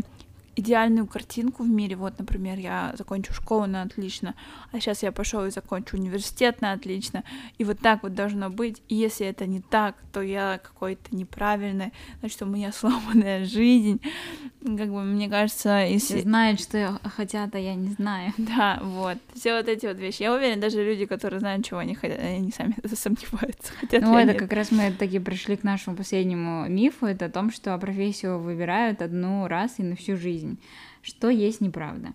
идеальную 0.56 1.06
картинку 1.06 1.62
в 1.62 1.68
мире. 1.68 1.96
Вот, 1.96 2.18
например, 2.18 2.58
я 2.58 2.94
закончу 2.96 3.32
школу 3.32 3.66
на 3.66 3.82
отлично, 3.82 4.34
а 4.72 4.80
сейчас 4.80 5.02
я 5.02 5.12
пошел 5.12 5.44
и 5.44 5.50
закончу 5.50 5.96
университет 5.96 6.60
на 6.60 6.72
отлично. 6.72 7.24
И 7.58 7.64
вот 7.64 7.80
так 7.80 8.02
вот 8.02 8.14
должно 8.14 8.50
быть. 8.50 8.82
И 8.88 8.94
если 8.94 9.26
это 9.26 9.46
не 9.46 9.60
так, 9.60 9.96
то 10.12 10.22
я 10.22 10.60
какой-то 10.62 11.14
неправильный, 11.14 11.92
значит, 12.20 12.42
у 12.42 12.46
меня 12.46 12.72
сломанная 12.76 13.44
жизнь. 13.44 14.00
Как 14.64 14.90
бы, 14.90 15.02
мне 15.02 15.28
кажется, 15.28 15.84
если... 15.86 16.22
Знают, 16.22 16.58
что 16.58 16.98
хотят, 17.16 17.54
а 17.54 17.58
я 17.58 17.74
не 17.74 17.90
знаю. 17.90 18.32
Да, 18.38 18.80
вот. 18.82 19.18
Все 19.34 19.56
вот 19.56 19.68
эти 19.68 19.86
вот 19.86 19.98
вещи. 19.98 20.22
Я 20.22 20.34
уверена, 20.34 20.60
даже 20.60 20.82
люди, 20.82 21.06
которые 21.06 21.40
знают, 21.40 21.66
чего 21.66 21.80
они 21.80 21.94
хотят, 21.94 22.18
они 22.18 22.50
сами 22.50 22.74
сомневаются. 22.94 23.72
Хотят 23.78 24.02
ну, 24.02 24.16
это 24.16 24.32
нет. 24.32 24.38
как 24.38 24.52
раз 24.52 24.70
мы 24.70 24.90
таки 24.90 25.18
пришли 25.18 25.56
к 25.56 25.64
нашему 25.64 25.96
последнему 25.96 26.66
мифу. 26.68 27.06
Это 27.06 27.26
о 27.26 27.30
том, 27.30 27.50
что 27.50 27.76
профессию 27.78 28.40
выбирают 28.40 29.02
одну 29.02 29.46
раз 29.46 29.74
и 29.78 29.82
на 29.82 29.96
всю 29.96 30.16
жизнь 30.16 30.58
что 31.04 31.28
есть 31.28 31.60
неправда. 31.60 32.14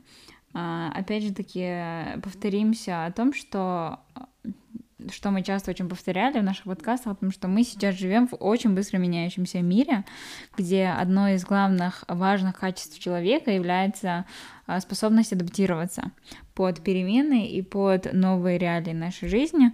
А, 0.53 0.91
опять 0.93 1.23
же 1.23 1.33
таки, 1.33 2.19
повторимся 2.21 3.05
о 3.05 3.11
том, 3.11 3.33
что 3.33 3.99
что 5.11 5.31
мы 5.31 5.43
часто 5.43 5.71
очень 5.71 5.87
повторяли 5.87 6.39
в 6.39 6.43
наших 6.43 6.65
подкастах, 6.65 7.15
потому 7.15 7.31
что 7.31 7.47
мы 7.47 7.63
сейчас 7.63 7.95
живем 7.95 8.27
в 8.27 8.35
очень 8.35 8.71
быстро 8.71 8.97
меняющемся 8.97 9.61
мире, 9.61 10.03
где 10.57 10.87
одно 10.87 11.29
из 11.29 11.43
главных 11.45 12.03
важных 12.07 12.59
качеств 12.59 12.99
человека 12.99 13.51
является 13.51 14.25
а, 14.67 14.79
способность 14.79 15.33
адаптироваться 15.33 16.11
под 16.53 16.81
перемены 16.83 17.47
и 17.47 17.61
под 17.61 18.13
новые 18.13 18.57
реалии 18.57 18.93
нашей 18.93 19.29
жизни. 19.29 19.73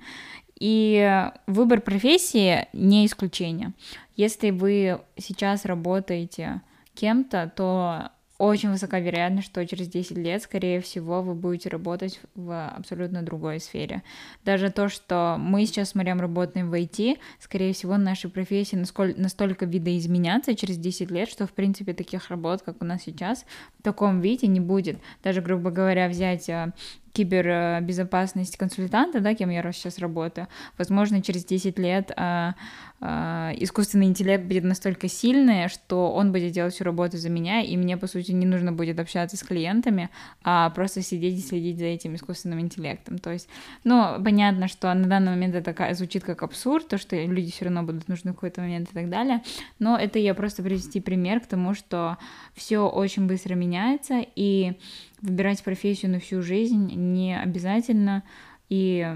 И 0.60 1.30
выбор 1.48 1.82
профессии 1.82 2.68
не 2.72 3.06
исключение. 3.06 3.74
Если 4.16 4.52
вы 4.52 5.02
сейчас 5.18 5.66
работаете 5.66 6.62
кем-то, 6.94 7.52
то 7.56 8.12
очень 8.38 8.70
высока 8.70 9.00
вероятность, 9.00 9.48
что 9.48 9.66
через 9.66 9.88
10 9.88 10.18
лет, 10.18 10.42
скорее 10.42 10.82
всего, 10.82 11.22
вы 11.22 11.36
будете 11.36 11.70
работать 11.70 12.20
в 12.36 12.68
абсолютно 12.70 13.22
другой 13.22 13.60
сфере. 13.62 14.04
Даже 14.44 14.72
то, 14.72 14.90
что 14.90 15.38
мы 15.40 15.66
сейчас 15.66 15.90
с 15.90 15.96
Мариам 15.96 16.20
работаем 16.20 16.70
в 16.70 16.74
IT, 16.74 17.18
скорее 17.40 17.74
всего, 17.74 17.96
наши 17.98 18.28
профессии 18.28 18.76
насколько, 18.76 19.20
настолько 19.20 19.66
видоизменятся 19.66 20.54
через 20.54 20.78
10 20.78 21.12
лет, 21.12 21.30
что, 21.30 21.48
в 21.48 21.54
принципе, 21.54 21.94
таких 21.94 22.30
работ, 22.30 22.62
как 22.62 22.82
у 22.82 22.86
нас 22.86 23.04
сейчас, 23.04 23.46
в 23.80 23.84
таком 23.84 24.20
виде 24.20 24.48
не 24.48 24.60
будет. 24.60 25.00
Даже, 25.24 25.42
грубо 25.42 25.72
говоря, 25.72 26.10
взять 26.10 26.50
э, 26.50 26.74
кибербезопасность 27.16 28.58
консультанта, 28.58 29.22
да, 29.22 29.34
кем 29.34 29.50
я 29.50 29.64
сейчас 29.72 30.00
работаю, 30.00 30.48
возможно, 30.78 31.22
через 31.22 31.46
10 31.46 31.80
лет 31.80 32.12
а, 32.16 32.56
а, 33.00 33.54
искусственный 33.58 34.08
интеллект 34.08 34.44
будет 34.44 34.66
настолько 34.66 35.08
сильный, 35.08 35.70
что 35.70 36.12
он 36.12 36.34
будет 36.34 36.52
делать 36.52 36.74
всю 36.74 36.84
работу 36.84 37.18
за 37.18 37.30
меня, 37.30 37.62
и 37.62 37.78
мне, 37.78 37.96
по 37.96 38.08
сути, 38.08 38.32
не 38.32 38.46
нужно 38.46 38.74
будет 38.74 39.00
общаться 39.00 39.38
с 39.38 39.44
клиентами, 39.44 40.10
а 40.44 40.70
просто 40.72 41.02
сидеть 41.02 41.40
и 41.40 41.42
следить 41.42 41.80
за 41.80 41.86
этим 41.86 42.16
искусственным 42.16 42.60
интеллектом. 42.60 43.18
То 43.18 43.32
есть, 43.32 43.48
ну, 43.86 44.22
понятно, 44.24 44.68
что 44.68 44.94
на 44.94 45.08
данный 45.08 45.32
момент 45.32 45.56
это 45.56 45.94
звучит 45.94 46.24
как 46.24 46.44
абсурд, 46.44 46.90
то, 46.90 46.98
что 46.98 47.16
люди 47.16 47.52
все 47.52 47.66
равно 47.66 47.84
будут 47.84 48.10
нужны 48.10 48.32
в 48.32 48.36
какой-то 48.36 48.62
момент 48.62 48.90
и 48.92 48.94
так 48.94 49.10
далее, 49.10 49.42
но 49.80 49.98
это 49.98 50.20
я 50.20 50.34
просто 50.34 50.64
привести 50.64 51.00
пример 51.00 51.40
к 51.40 51.48
тому, 51.48 51.74
что 51.76 52.18
все 52.54 52.80
очень 52.90 53.28
быстро 53.28 53.56
меняется, 53.56 54.22
и 54.36 54.78
выбирать 55.22 55.64
профессию 55.64 56.12
на 56.12 56.20
всю 56.20 56.42
жизнь 56.42 56.94
не 56.94 57.38
обязательно, 57.38 58.24
и 58.70 59.16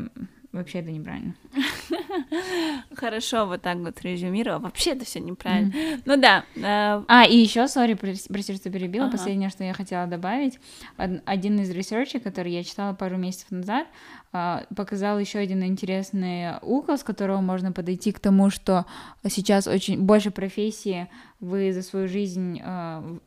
вообще 0.51 0.79
это 0.79 0.91
неправильно. 0.91 1.35
Хорошо, 2.95 3.45
вот 3.45 3.61
так 3.61 3.77
вот 3.77 4.01
резюмировала. 4.01 4.59
Вообще 4.59 4.91
это 4.91 5.05
все 5.05 5.19
неправильно. 5.19 5.71
Mm-hmm. 5.71 6.01
Ну 6.05 6.17
да. 6.17 6.43
Э... 6.55 7.03
А, 7.07 7.25
и 7.25 7.37
еще, 7.37 7.67
sorry, 7.67 7.93
прости, 7.93 8.55
что 8.55 8.69
перебила. 8.69 9.05
Ага. 9.05 9.17
Последнее, 9.17 9.49
что 9.49 9.63
я 9.63 9.73
хотела 9.73 10.07
добавить. 10.07 10.59
Один 10.97 11.59
из 11.59 11.69
research 11.69 12.06
ей, 12.06 12.19
который 12.19 12.51
я 12.51 12.63
читала 12.63 12.93
пару 12.93 13.17
месяцев 13.17 13.51
назад, 13.51 13.87
а, 14.31 14.65
показал 14.75 15.19
еще 15.19 15.39
один 15.39 15.63
интересный 15.63 16.59
угол, 16.61 16.97
с 16.97 17.03
которого 17.03 17.41
можно 17.41 17.71
подойти 17.71 18.11
к 18.11 18.19
тому, 18.19 18.49
что 18.49 18.85
сейчас 19.27 19.67
очень 19.67 20.01
больше 20.01 20.31
профессии 20.31 21.07
вы 21.39 21.71
за 21.73 21.83
свою 21.83 22.07
жизнь 22.07 22.59
э, 22.63 23.17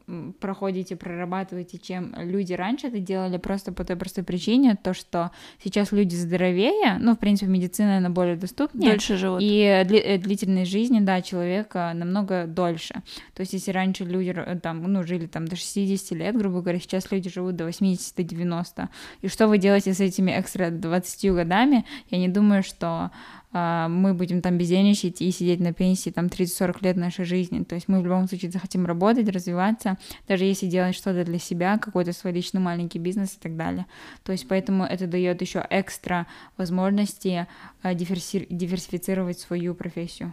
проходите, 0.41 0.97
прорабатываете, 0.97 1.79
чем 1.79 2.15
люди 2.17 2.53
раньше 2.53 2.89
это 2.89 2.99
делали, 2.99 3.37
просто 3.39 3.73
по 3.73 3.85
той 3.85 3.97
простой 3.97 4.25
причине, 4.25 4.77
то, 4.83 4.93
что 4.93 5.31
сейчас 5.63 5.93
люди 5.93 6.15
здоровее, 6.15 6.99
ну, 6.99 7.15
в 7.15 7.19
принципе, 7.19 7.51
медицина, 7.51 7.99
она 7.99 8.11
более 8.11 8.37
доступна, 8.37 8.73
комфортнее. 8.73 8.91
Дольше 8.93 9.17
живут. 9.17 9.41
И 9.43 9.85
дли- 9.87 10.19
длительность 10.19 10.71
жизни, 10.71 11.01
да, 11.01 11.23
человека 11.23 11.93
намного 11.95 12.47
дольше. 12.47 12.95
То 13.35 13.41
есть, 13.41 13.53
если 13.53 13.71
раньше 13.71 14.05
люди 14.05 14.35
там, 14.63 14.83
ну, 14.83 15.03
жили 15.03 15.27
там 15.27 15.47
до 15.47 15.57
60 15.57 16.19
лет, 16.19 16.37
грубо 16.37 16.61
говоря, 16.61 16.81
сейчас 16.81 17.11
люди 17.11 17.31
живут 17.31 17.57
до 17.57 17.69
80-90. 17.69 18.89
И 19.23 19.29
что 19.29 19.49
вы 19.49 19.59
делаете 19.59 19.95
с 19.95 20.01
этими 20.01 20.39
экстра 20.39 20.71
20 20.71 21.33
годами? 21.33 21.85
Я 22.11 22.19
не 22.19 22.29
думаю, 22.29 22.63
что 22.63 23.11
мы 23.53 24.15
будем 24.15 24.41
там 24.41 24.57
бездельничать 24.57 25.21
и 25.21 25.31
сидеть 25.31 25.61
на 25.61 25.73
пенсии 25.73 26.11
там 26.11 26.27
30-40 26.27 26.77
лет 26.83 26.97
нашей 26.97 27.25
жизни. 27.25 27.65
То 27.65 27.75
есть 27.75 27.89
мы 27.89 28.01
в 28.01 28.05
любом 28.05 28.29
случае 28.29 28.51
захотим 28.51 28.87
работать, 28.87 29.29
развиваться, 29.29 29.99
даже 30.27 30.45
если 30.45 30.67
делать 30.67 30.95
что-то 30.95 31.25
для 31.25 31.39
себя, 31.39 31.79
какой-то 31.79 32.13
свой 32.13 32.33
личный 32.33 32.61
маленький 32.61 32.99
бизнес 32.99 33.35
и 33.35 33.41
так 33.41 33.57
далее. 33.57 33.87
То 34.23 34.33
есть 34.33 34.49
поэтому 34.49 34.85
это 34.85 35.07
дает 35.07 35.41
еще 35.43 35.67
экстра 35.69 36.27
возможности 36.57 37.47
а, 37.83 37.95
диверси- 37.95 38.47
диверсифицировать 38.49 39.39
свою 39.39 39.75
профессию. 39.75 40.33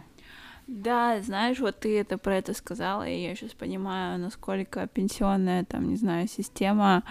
Да, 0.72 1.20
знаешь, 1.20 1.58
вот 1.58 1.80
ты 1.80 1.98
это 1.98 2.16
про 2.16 2.36
это 2.36 2.54
сказала, 2.54 3.02
и 3.02 3.20
я 3.20 3.34
сейчас 3.34 3.50
понимаю, 3.54 4.20
насколько 4.20 4.86
пенсионная, 4.86 5.64
там, 5.64 5.88
не 5.88 5.96
знаю, 5.96 6.28
система 6.28 7.02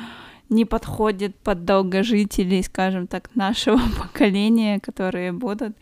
не 0.48 0.63
подходит 0.63 1.36
под 1.36 1.65
долгожителей, 1.65 2.63
скажем 2.63 3.06
так, 3.06 3.36
нашего 3.36 3.82
поколения, 4.02 4.80
которые 4.80 5.34
будут, 5.34 5.76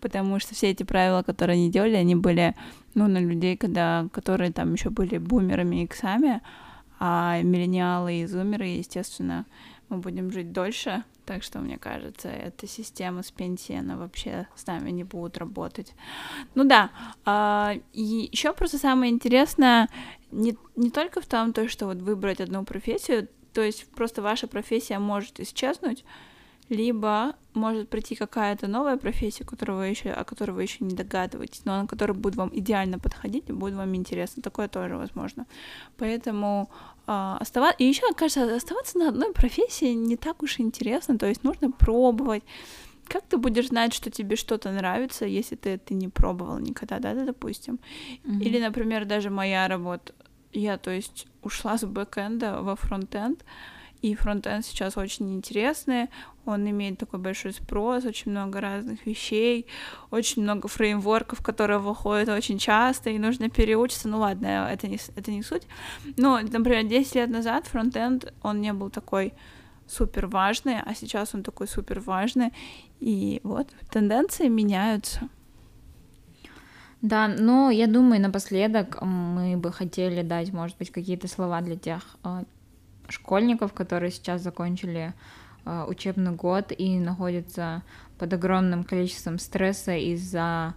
потому 0.00 0.38
что 0.38 0.54
все 0.54 0.70
эти 0.70 0.84
правила, 0.84 1.22
которые 1.22 1.56
они 1.56 1.70
делали, 1.70 1.96
они 1.96 2.14
были, 2.14 2.54
ну, 2.94 3.08
на 3.08 3.18
людей, 3.18 3.58
когда, 3.58 4.08
которые 4.10 4.50
там 4.50 4.72
еще 4.72 4.88
были 4.88 5.18
бумерами 5.18 5.82
и 5.82 5.84
иксами, 5.84 6.40
а 6.98 7.42
миллениалы 7.42 8.20
и 8.20 8.26
зумеры, 8.26 8.68
естественно, 8.68 9.44
мы 9.90 9.98
будем 9.98 10.32
жить 10.32 10.50
дольше, 10.52 11.04
так 11.28 11.42
что, 11.42 11.58
мне 11.58 11.76
кажется, 11.76 12.30
эта 12.30 12.66
система 12.66 13.22
с 13.22 13.30
пенсией, 13.30 13.80
она 13.80 13.98
вообще 13.98 14.48
с 14.56 14.66
нами 14.66 14.90
не 14.90 15.04
будет 15.04 15.36
работать. 15.36 15.92
Ну 16.54 16.64
да, 16.64 16.90
а, 17.26 17.74
и 17.92 18.30
еще 18.32 18.54
просто 18.54 18.78
самое 18.78 19.12
интересное, 19.12 19.90
не, 20.30 20.56
не 20.74 20.90
только 20.90 21.20
в 21.20 21.26
том, 21.26 21.52
то, 21.52 21.68
что 21.68 21.84
вот 21.84 21.98
выбрать 21.98 22.40
одну 22.40 22.64
профессию, 22.64 23.28
то 23.52 23.60
есть 23.60 23.90
просто 23.90 24.22
ваша 24.22 24.46
профессия 24.46 24.98
может 24.98 25.38
исчезнуть, 25.38 26.02
либо 26.70 27.36
может 27.58 27.88
прийти 27.88 28.14
какая-то 28.14 28.66
новая 28.68 28.96
профессия, 28.96 29.44
которую 29.44 29.78
вы 29.78 29.86
еще, 29.88 30.10
о 30.10 30.24
которой 30.24 30.52
вы 30.52 30.62
еще 30.62 30.84
не 30.84 30.94
догадываетесь, 30.94 31.64
но 31.64 31.82
на 31.82 31.86
которая 31.86 32.16
будет 32.16 32.36
вам 32.36 32.50
идеально 32.52 32.98
подходить 32.98 33.48
и 33.48 33.52
будет 33.52 33.74
вам 33.74 33.94
интересно. 33.94 34.42
Такое 34.42 34.68
тоже 34.68 34.96
возможно. 34.96 35.46
Поэтому 35.96 36.70
э, 37.06 37.36
оставаться... 37.40 37.76
И 37.78 37.84
еще, 37.84 38.02
кажется, 38.14 38.56
оставаться 38.56 38.98
на 38.98 39.08
одной 39.08 39.32
профессии 39.32 39.94
не 39.94 40.16
так 40.16 40.42
уж 40.42 40.58
и 40.58 40.62
интересно, 40.62 41.18
то 41.18 41.26
есть 41.26 41.44
нужно 41.44 41.70
пробовать. 41.70 42.42
Как 43.08 43.22
ты 43.22 43.36
будешь 43.38 43.68
знать, 43.68 43.94
что 43.94 44.10
тебе 44.10 44.36
что-то 44.36 44.70
нравится, 44.70 45.24
если 45.24 45.56
ты 45.56 45.70
это 45.70 45.94
не 45.94 46.08
пробовал 46.08 46.58
никогда, 46.58 46.98
да, 46.98 47.14
допустим? 47.14 47.78
Mm-hmm. 48.24 48.40
Или, 48.40 48.60
например, 48.60 49.04
даже 49.06 49.30
моя 49.30 49.66
работа, 49.68 50.12
я, 50.52 50.76
то 50.76 50.90
есть, 50.90 51.26
ушла 51.42 51.78
с 51.78 51.84
бэкэнда 51.86 52.62
во 52.62 52.76
фронтенд, 52.76 53.44
и 54.00 54.14
фронтенд 54.14 54.64
сейчас 54.64 54.96
очень 54.96 55.34
интересный, 55.34 56.08
он 56.46 56.68
имеет 56.70 56.98
такой 56.98 57.18
большой 57.18 57.52
спрос, 57.52 58.04
очень 58.04 58.30
много 58.30 58.60
разных 58.60 59.04
вещей, 59.06 59.66
очень 60.10 60.42
много 60.42 60.68
фреймворков, 60.68 61.42
которые 61.42 61.78
выходят 61.78 62.28
очень 62.28 62.58
часто, 62.58 63.10
и 63.10 63.18
нужно 63.18 63.50
переучиться, 63.50 64.08
ну 64.08 64.18
ладно, 64.18 64.68
это 64.70 64.86
не, 64.86 64.98
это 65.16 65.30
не 65.30 65.42
суть. 65.42 65.66
Но, 66.16 66.38
например, 66.40 66.84
10 66.84 67.14
лет 67.16 67.30
назад 67.30 67.66
фронтенд, 67.66 68.32
он 68.42 68.60
не 68.60 68.72
был 68.72 68.88
такой 68.90 69.34
супер 69.86 70.26
важный, 70.26 70.80
а 70.80 70.94
сейчас 70.94 71.34
он 71.34 71.42
такой 71.42 71.66
супер 71.66 72.00
важный, 72.00 72.52
и 73.00 73.40
вот 73.42 73.68
тенденции 73.90 74.48
меняются. 74.48 75.28
Да, 77.00 77.28
но 77.28 77.70
я 77.70 77.86
думаю, 77.86 78.20
напоследок 78.20 79.00
мы 79.02 79.56
бы 79.56 79.70
хотели 79.70 80.22
дать, 80.22 80.52
может 80.52 80.76
быть, 80.78 80.90
какие-то 80.90 81.28
слова 81.28 81.60
для 81.60 81.76
тех 81.76 82.16
э, 82.24 82.42
школьников, 83.08 83.72
которые 83.72 84.10
сейчас 84.10 84.42
закончили 84.42 85.14
э, 85.64 85.84
учебный 85.88 86.32
год 86.32 86.72
и 86.76 86.98
находятся 86.98 87.82
под 88.18 88.32
огромным 88.32 88.84
количеством 88.84 89.38
стресса 89.38 89.96
из-за 89.96 90.74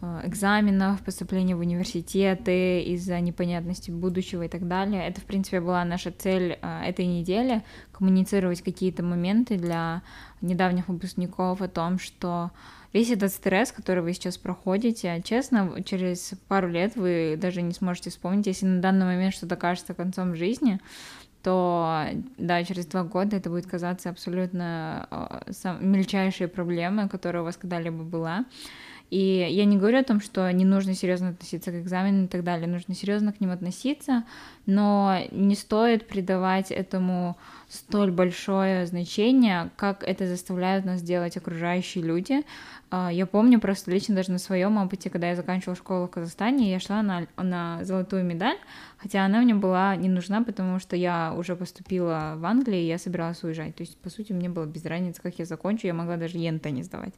э, 0.00 0.20
экзаменов, 0.24 1.02
поступления 1.02 1.56
в 1.56 1.60
университеты, 1.60 2.82
из-за 2.82 3.20
непонятности 3.20 3.90
будущего 3.90 4.44
и 4.44 4.48
так 4.48 4.66
далее. 4.68 5.06
Это, 5.06 5.20
в 5.20 5.24
принципе, 5.24 5.60
была 5.60 5.84
наша 5.84 6.10
цель 6.10 6.58
этой 6.62 7.06
недели— 7.06 7.62
коммуницировать 8.00 8.62
какие-то 8.62 9.02
моменты 9.02 9.58
для 9.58 10.02
недавних 10.40 10.88
выпускников 10.88 11.60
о 11.60 11.68
том, 11.68 11.98
что 11.98 12.50
весь 12.94 13.10
этот 13.10 13.30
стресс, 13.30 13.72
который 13.72 14.02
вы 14.02 14.14
сейчас 14.14 14.38
проходите, 14.38 15.22
честно, 15.22 15.82
через 15.84 16.32
пару 16.48 16.68
лет 16.68 16.96
вы 16.96 17.38
даже 17.40 17.60
не 17.60 17.72
сможете 17.72 18.08
вспомнить, 18.08 18.46
если 18.46 18.66
на 18.66 18.80
данный 18.80 19.04
момент 19.04 19.34
что-то 19.34 19.56
кажется 19.56 19.92
концом 19.92 20.34
жизни, 20.34 20.80
то 21.42 22.06
да, 22.38 22.64
через 22.64 22.86
два 22.86 23.04
года 23.04 23.36
это 23.36 23.50
будет 23.50 23.66
казаться 23.66 24.10
абсолютно 24.10 25.08
э, 25.10 25.76
мельчайшей 25.80 26.48
проблемой, 26.48 27.08
которая 27.08 27.42
у 27.42 27.46
вас 27.46 27.56
когда-либо 27.56 28.02
была. 28.02 28.44
И 29.10 29.46
я 29.50 29.64
не 29.64 29.76
говорю 29.76 29.98
о 29.98 30.04
том, 30.04 30.20
что 30.20 30.50
не 30.52 30.64
нужно 30.64 30.94
серьезно 30.94 31.30
относиться 31.30 31.72
к 31.72 31.80
экзаменам 31.80 32.26
и 32.26 32.28
так 32.28 32.44
далее, 32.44 32.68
нужно 32.68 32.94
серьезно 32.94 33.32
к 33.32 33.40
ним 33.40 33.50
относиться, 33.50 34.24
но 34.66 35.18
не 35.32 35.56
стоит 35.56 36.06
придавать 36.06 36.70
этому 36.70 37.36
столь 37.68 38.12
большое 38.12 38.86
значение, 38.86 39.70
как 39.76 40.04
это 40.04 40.26
заставляют 40.26 40.84
нас 40.84 41.02
делать 41.02 41.36
окружающие 41.36 42.04
люди. 42.04 42.42
А, 42.90 43.10
я 43.12 43.26
помню 43.26 43.60
просто 43.60 43.90
лично 43.90 44.14
даже 44.14 44.30
на 44.30 44.38
своем 44.38 44.76
опыте, 44.76 45.10
когда 45.10 45.28
я 45.28 45.36
заканчивала 45.36 45.76
школу 45.76 46.06
в 46.06 46.10
Казахстане, 46.10 46.70
я 46.70 46.78
шла 46.78 47.02
на, 47.02 47.26
на 47.36 47.84
золотую 47.84 48.24
медаль, 48.24 48.58
хотя 48.96 49.24
она 49.24 49.40
мне 49.40 49.54
была 49.54 49.96
не 49.96 50.08
нужна, 50.08 50.42
потому 50.42 50.78
что 50.78 50.94
я 50.94 51.34
уже 51.36 51.56
поступила 51.56 52.34
в 52.36 52.44
Англию, 52.44 52.80
и 52.80 52.86
я 52.86 52.98
собиралась 52.98 53.42
уезжать. 53.42 53.74
То 53.74 53.82
есть, 53.82 53.96
по 53.98 54.08
сути, 54.08 54.32
мне 54.32 54.48
было 54.48 54.66
без 54.66 54.84
разницы, 54.84 55.20
как 55.20 55.38
я 55.38 55.44
закончу, 55.44 55.88
я 55.88 55.94
могла 55.94 56.16
даже 56.16 56.38
ЕНТ 56.38 56.66
не 56.66 56.84
сдавать. 56.84 57.14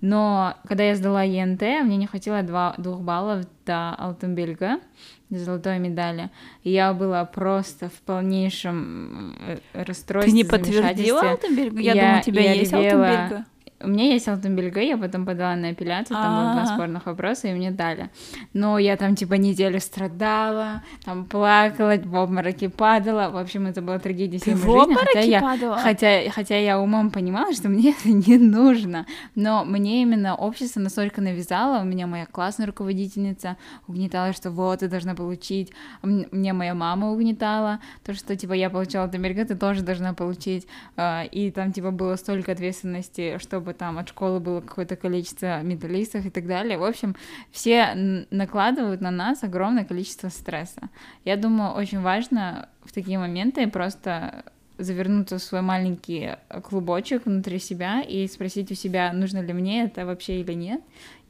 Но 0.00 0.54
когда 0.66 0.84
я 0.84 0.94
сдала 0.96 1.22
ЕНТ, 1.22 1.62
мне 1.84 1.96
не 1.96 2.06
хватило 2.06 2.42
два, 2.42 2.74
двух 2.78 3.00
баллов 3.00 3.44
до 3.66 3.90
Алтенбельга, 3.90 4.80
до 5.28 5.38
золотой 5.38 5.78
медали. 5.78 6.30
И 6.62 6.70
я 6.70 6.94
была 6.94 7.24
просто 7.24 7.88
в 7.88 8.00
полнейшем 8.02 9.36
э, 9.40 9.58
расстройстве. 9.74 10.32
Ты 10.32 10.36
не 10.36 10.44
подтвердила 10.44 11.20
Алтенбельга? 11.20 11.80
Я, 11.80 11.92
я 11.92 12.02
думаю, 12.02 12.20
у 12.20 12.22
тебя 12.22 12.42
я 12.42 12.52
есть 12.54 12.72
ревела... 12.72 13.08
Алтенбельга. 13.08 13.46
У 13.82 13.88
меня 13.88 14.12
есть 14.12 14.28
Алтенбельга, 14.28 14.80
я 14.80 14.98
потом 14.98 15.24
подала 15.24 15.56
на 15.56 15.68
апелляцию, 15.70 16.16
там 16.16 16.36
было 16.36 16.52
два 16.52 16.74
спорных 16.74 17.06
вопроса, 17.06 17.48
и 17.48 17.52
мне 17.54 17.70
дали. 17.70 18.10
Но 18.52 18.78
я 18.78 18.96
там 18.98 19.16
типа 19.16 19.34
неделю 19.34 19.80
страдала, 19.80 20.82
там 21.02 21.24
плакала, 21.24 21.96
в 21.96 22.16
обмороке 22.16 22.68
падала. 22.68 23.30
В 23.30 23.38
общем, 23.38 23.66
это 23.66 23.80
была 23.80 23.98
трагедия 23.98 24.38
всей 24.38 24.54
моей 24.54 24.80
жизни. 24.80 24.94
Хотя 24.94 25.20
я, 25.20 25.78
хотя, 25.78 26.30
хотя 26.30 26.58
я 26.58 26.78
умом 26.78 27.10
понимала, 27.10 27.54
что 27.54 27.70
мне 27.70 27.90
это 27.98 28.10
не 28.10 28.36
нужно. 28.36 29.06
Но 29.34 29.64
мне 29.64 30.02
именно 30.02 30.34
общество 30.34 30.80
настолько 30.80 31.22
навязало, 31.22 31.80
у 31.80 31.84
меня 31.84 32.06
моя 32.06 32.26
классная 32.26 32.66
руководительница 32.66 33.56
угнетала, 33.86 34.34
что 34.34 34.50
вот, 34.50 34.80
ты 34.80 34.88
должна 34.88 35.14
получить. 35.14 35.72
Мне 36.02 36.52
моя 36.52 36.74
мама 36.74 37.10
угнетала, 37.10 37.80
то, 38.04 38.12
что 38.12 38.36
типа 38.36 38.52
я 38.52 38.68
получала 38.68 39.06
Алтенбельга, 39.06 39.46
ты 39.46 39.54
тоже 39.54 39.82
должна 39.82 40.12
получить. 40.12 40.66
А, 40.96 41.24
и 41.24 41.50
там 41.50 41.72
типа 41.72 41.90
было 41.90 42.16
столько 42.16 42.52
ответственности, 42.52 43.38
чтобы 43.38 43.69
чтобы 43.70 43.74
там 43.74 43.98
от 43.98 44.08
школы 44.08 44.40
было 44.40 44.60
какое-то 44.60 44.96
количество 44.96 45.62
медалистов 45.62 46.26
и 46.26 46.30
так 46.30 46.46
далее. 46.46 46.76
В 46.78 46.84
общем, 46.84 47.14
все 47.52 48.26
накладывают 48.30 49.00
на 49.00 49.10
нас 49.10 49.44
огромное 49.44 49.84
количество 49.84 50.28
стресса. 50.28 50.88
Я 51.24 51.36
думаю, 51.36 51.72
очень 51.72 52.00
важно 52.00 52.68
в 52.84 52.92
такие 52.92 53.18
моменты 53.18 53.68
просто 53.68 54.44
завернуться 54.78 55.36
в 55.36 55.42
свой 55.42 55.60
маленький 55.60 56.36
клубочек 56.62 57.26
внутри 57.26 57.58
себя 57.58 58.02
и 58.02 58.26
спросить 58.28 58.72
у 58.72 58.74
себя, 58.74 59.12
нужно 59.12 59.42
ли 59.42 59.52
мне 59.52 59.84
это 59.84 60.06
вообще 60.06 60.40
или 60.40 60.54
нет, 60.54 60.80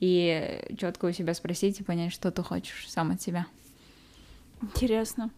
и 0.00 0.62
четко 0.78 1.06
у 1.06 1.12
себя 1.12 1.34
спросить 1.34 1.80
и 1.80 1.84
понять, 1.84 2.12
что 2.12 2.30
ты 2.30 2.42
хочешь 2.42 2.88
сам 2.88 3.10
от 3.10 3.20
себя. 3.20 3.46
Интересно. 4.62 5.30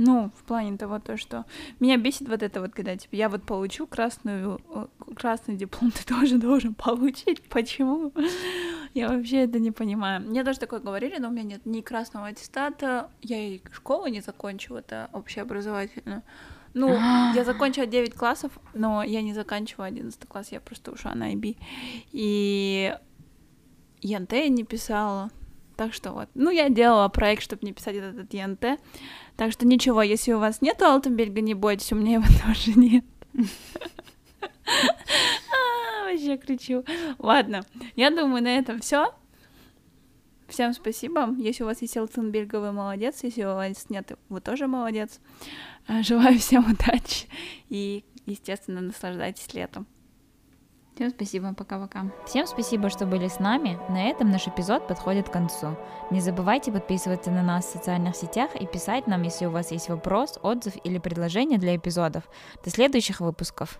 Ну, 0.00 0.30
в 0.36 0.44
плане 0.44 0.78
того, 0.78 1.00
то, 1.00 1.16
что 1.16 1.44
меня 1.80 1.96
бесит 1.96 2.28
вот 2.28 2.44
это 2.44 2.60
вот, 2.60 2.72
когда 2.72 2.96
типа 2.96 3.16
я 3.16 3.28
вот 3.28 3.42
получу 3.42 3.84
красную, 3.88 4.60
красный 5.16 5.56
диплом, 5.56 5.90
ты 5.96 6.04
тоже 6.04 6.38
должен 6.38 6.74
получить. 6.74 7.42
Почему? 7.48 8.12
Я 8.94 9.08
вообще 9.08 9.38
это 9.38 9.58
не 9.58 9.72
понимаю. 9.72 10.20
Мне 10.20 10.44
тоже 10.44 10.60
такое 10.60 10.78
говорили, 10.78 11.18
но 11.18 11.28
у 11.28 11.32
меня 11.32 11.42
нет 11.42 11.66
ни 11.66 11.80
красного 11.80 12.28
аттестата, 12.28 13.10
я 13.22 13.40
и 13.40 13.60
школу 13.72 14.06
не 14.06 14.20
закончила, 14.20 14.78
это 14.78 15.10
общеобразовательную. 15.12 16.22
Ну, 16.74 16.90
я 17.34 17.42
закончила 17.44 17.86
9 17.86 18.14
классов, 18.14 18.52
но 18.74 19.02
я 19.02 19.20
не 19.20 19.34
заканчивала 19.34 19.88
11 19.88 20.28
класс, 20.28 20.52
я 20.52 20.60
просто 20.60 20.92
ушла 20.92 21.12
на 21.16 21.34
IB. 21.34 21.56
И 22.12 22.96
ЕНТ 24.02 24.32
я 24.32 24.48
не 24.48 24.62
писала, 24.62 25.30
так 25.78 25.94
что 25.94 26.10
вот. 26.10 26.28
Ну, 26.34 26.50
я 26.50 26.70
делала 26.70 27.08
проект, 27.08 27.40
чтобы 27.40 27.64
не 27.64 27.72
писать 27.72 27.94
этот 27.94 28.34
ЕНТ. 28.34 28.80
Так 29.36 29.52
что 29.52 29.64
ничего, 29.64 30.02
если 30.02 30.32
у 30.32 30.40
вас 30.40 30.60
нет 30.60 30.82
Алтенберга, 30.82 31.40
не 31.40 31.54
бойтесь, 31.54 31.92
у 31.92 31.94
меня 31.94 32.14
его 32.14 32.24
тоже 32.46 32.78
нет. 32.78 33.04
А, 34.70 36.04
вообще 36.04 36.36
кричу. 36.36 36.84
Ладно, 37.18 37.62
я 37.96 38.10
думаю, 38.10 38.42
на 38.42 38.58
этом 38.58 38.80
все. 38.80 39.14
Всем 40.46 40.74
спасибо. 40.74 41.34
Если 41.38 41.62
у 41.62 41.66
вас 41.66 41.80
есть 41.80 41.96
Элцинберга, 41.96 42.56
вы 42.56 42.72
молодец. 42.72 43.20
Если 43.22 43.44
у 43.44 43.54
вас 43.54 43.88
нет, 43.88 44.12
вы 44.28 44.42
тоже 44.42 44.66
молодец. 44.66 45.20
Желаю 46.02 46.38
всем 46.38 46.70
удачи 46.70 47.28
и, 47.70 48.04
естественно, 48.26 48.82
наслаждайтесь 48.82 49.54
летом. 49.54 49.86
Всем 50.98 51.10
спасибо, 51.10 51.54
пока-пока. 51.54 52.10
Всем 52.26 52.48
спасибо, 52.48 52.90
что 52.90 53.06
были 53.06 53.28
с 53.28 53.38
нами. 53.38 53.78
На 53.88 54.08
этом 54.08 54.32
наш 54.32 54.48
эпизод 54.48 54.88
подходит 54.88 55.28
к 55.28 55.32
концу. 55.32 55.76
Не 56.10 56.20
забывайте 56.20 56.72
подписываться 56.72 57.30
на 57.30 57.40
нас 57.40 57.66
в 57.66 57.70
социальных 57.70 58.16
сетях 58.16 58.56
и 58.56 58.66
писать 58.66 59.06
нам, 59.06 59.22
если 59.22 59.46
у 59.46 59.52
вас 59.52 59.70
есть 59.70 59.88
вопрос, 59.88 60.40
отзыв 60.42 60.74
или 60.82 60.98
предложение 60.98 61.60
для 61.60 61.76
эпизодов. 61.76 62.24
До 62.64 62.70
следующих 62.70 63.20
выпусков. 63.20 63.78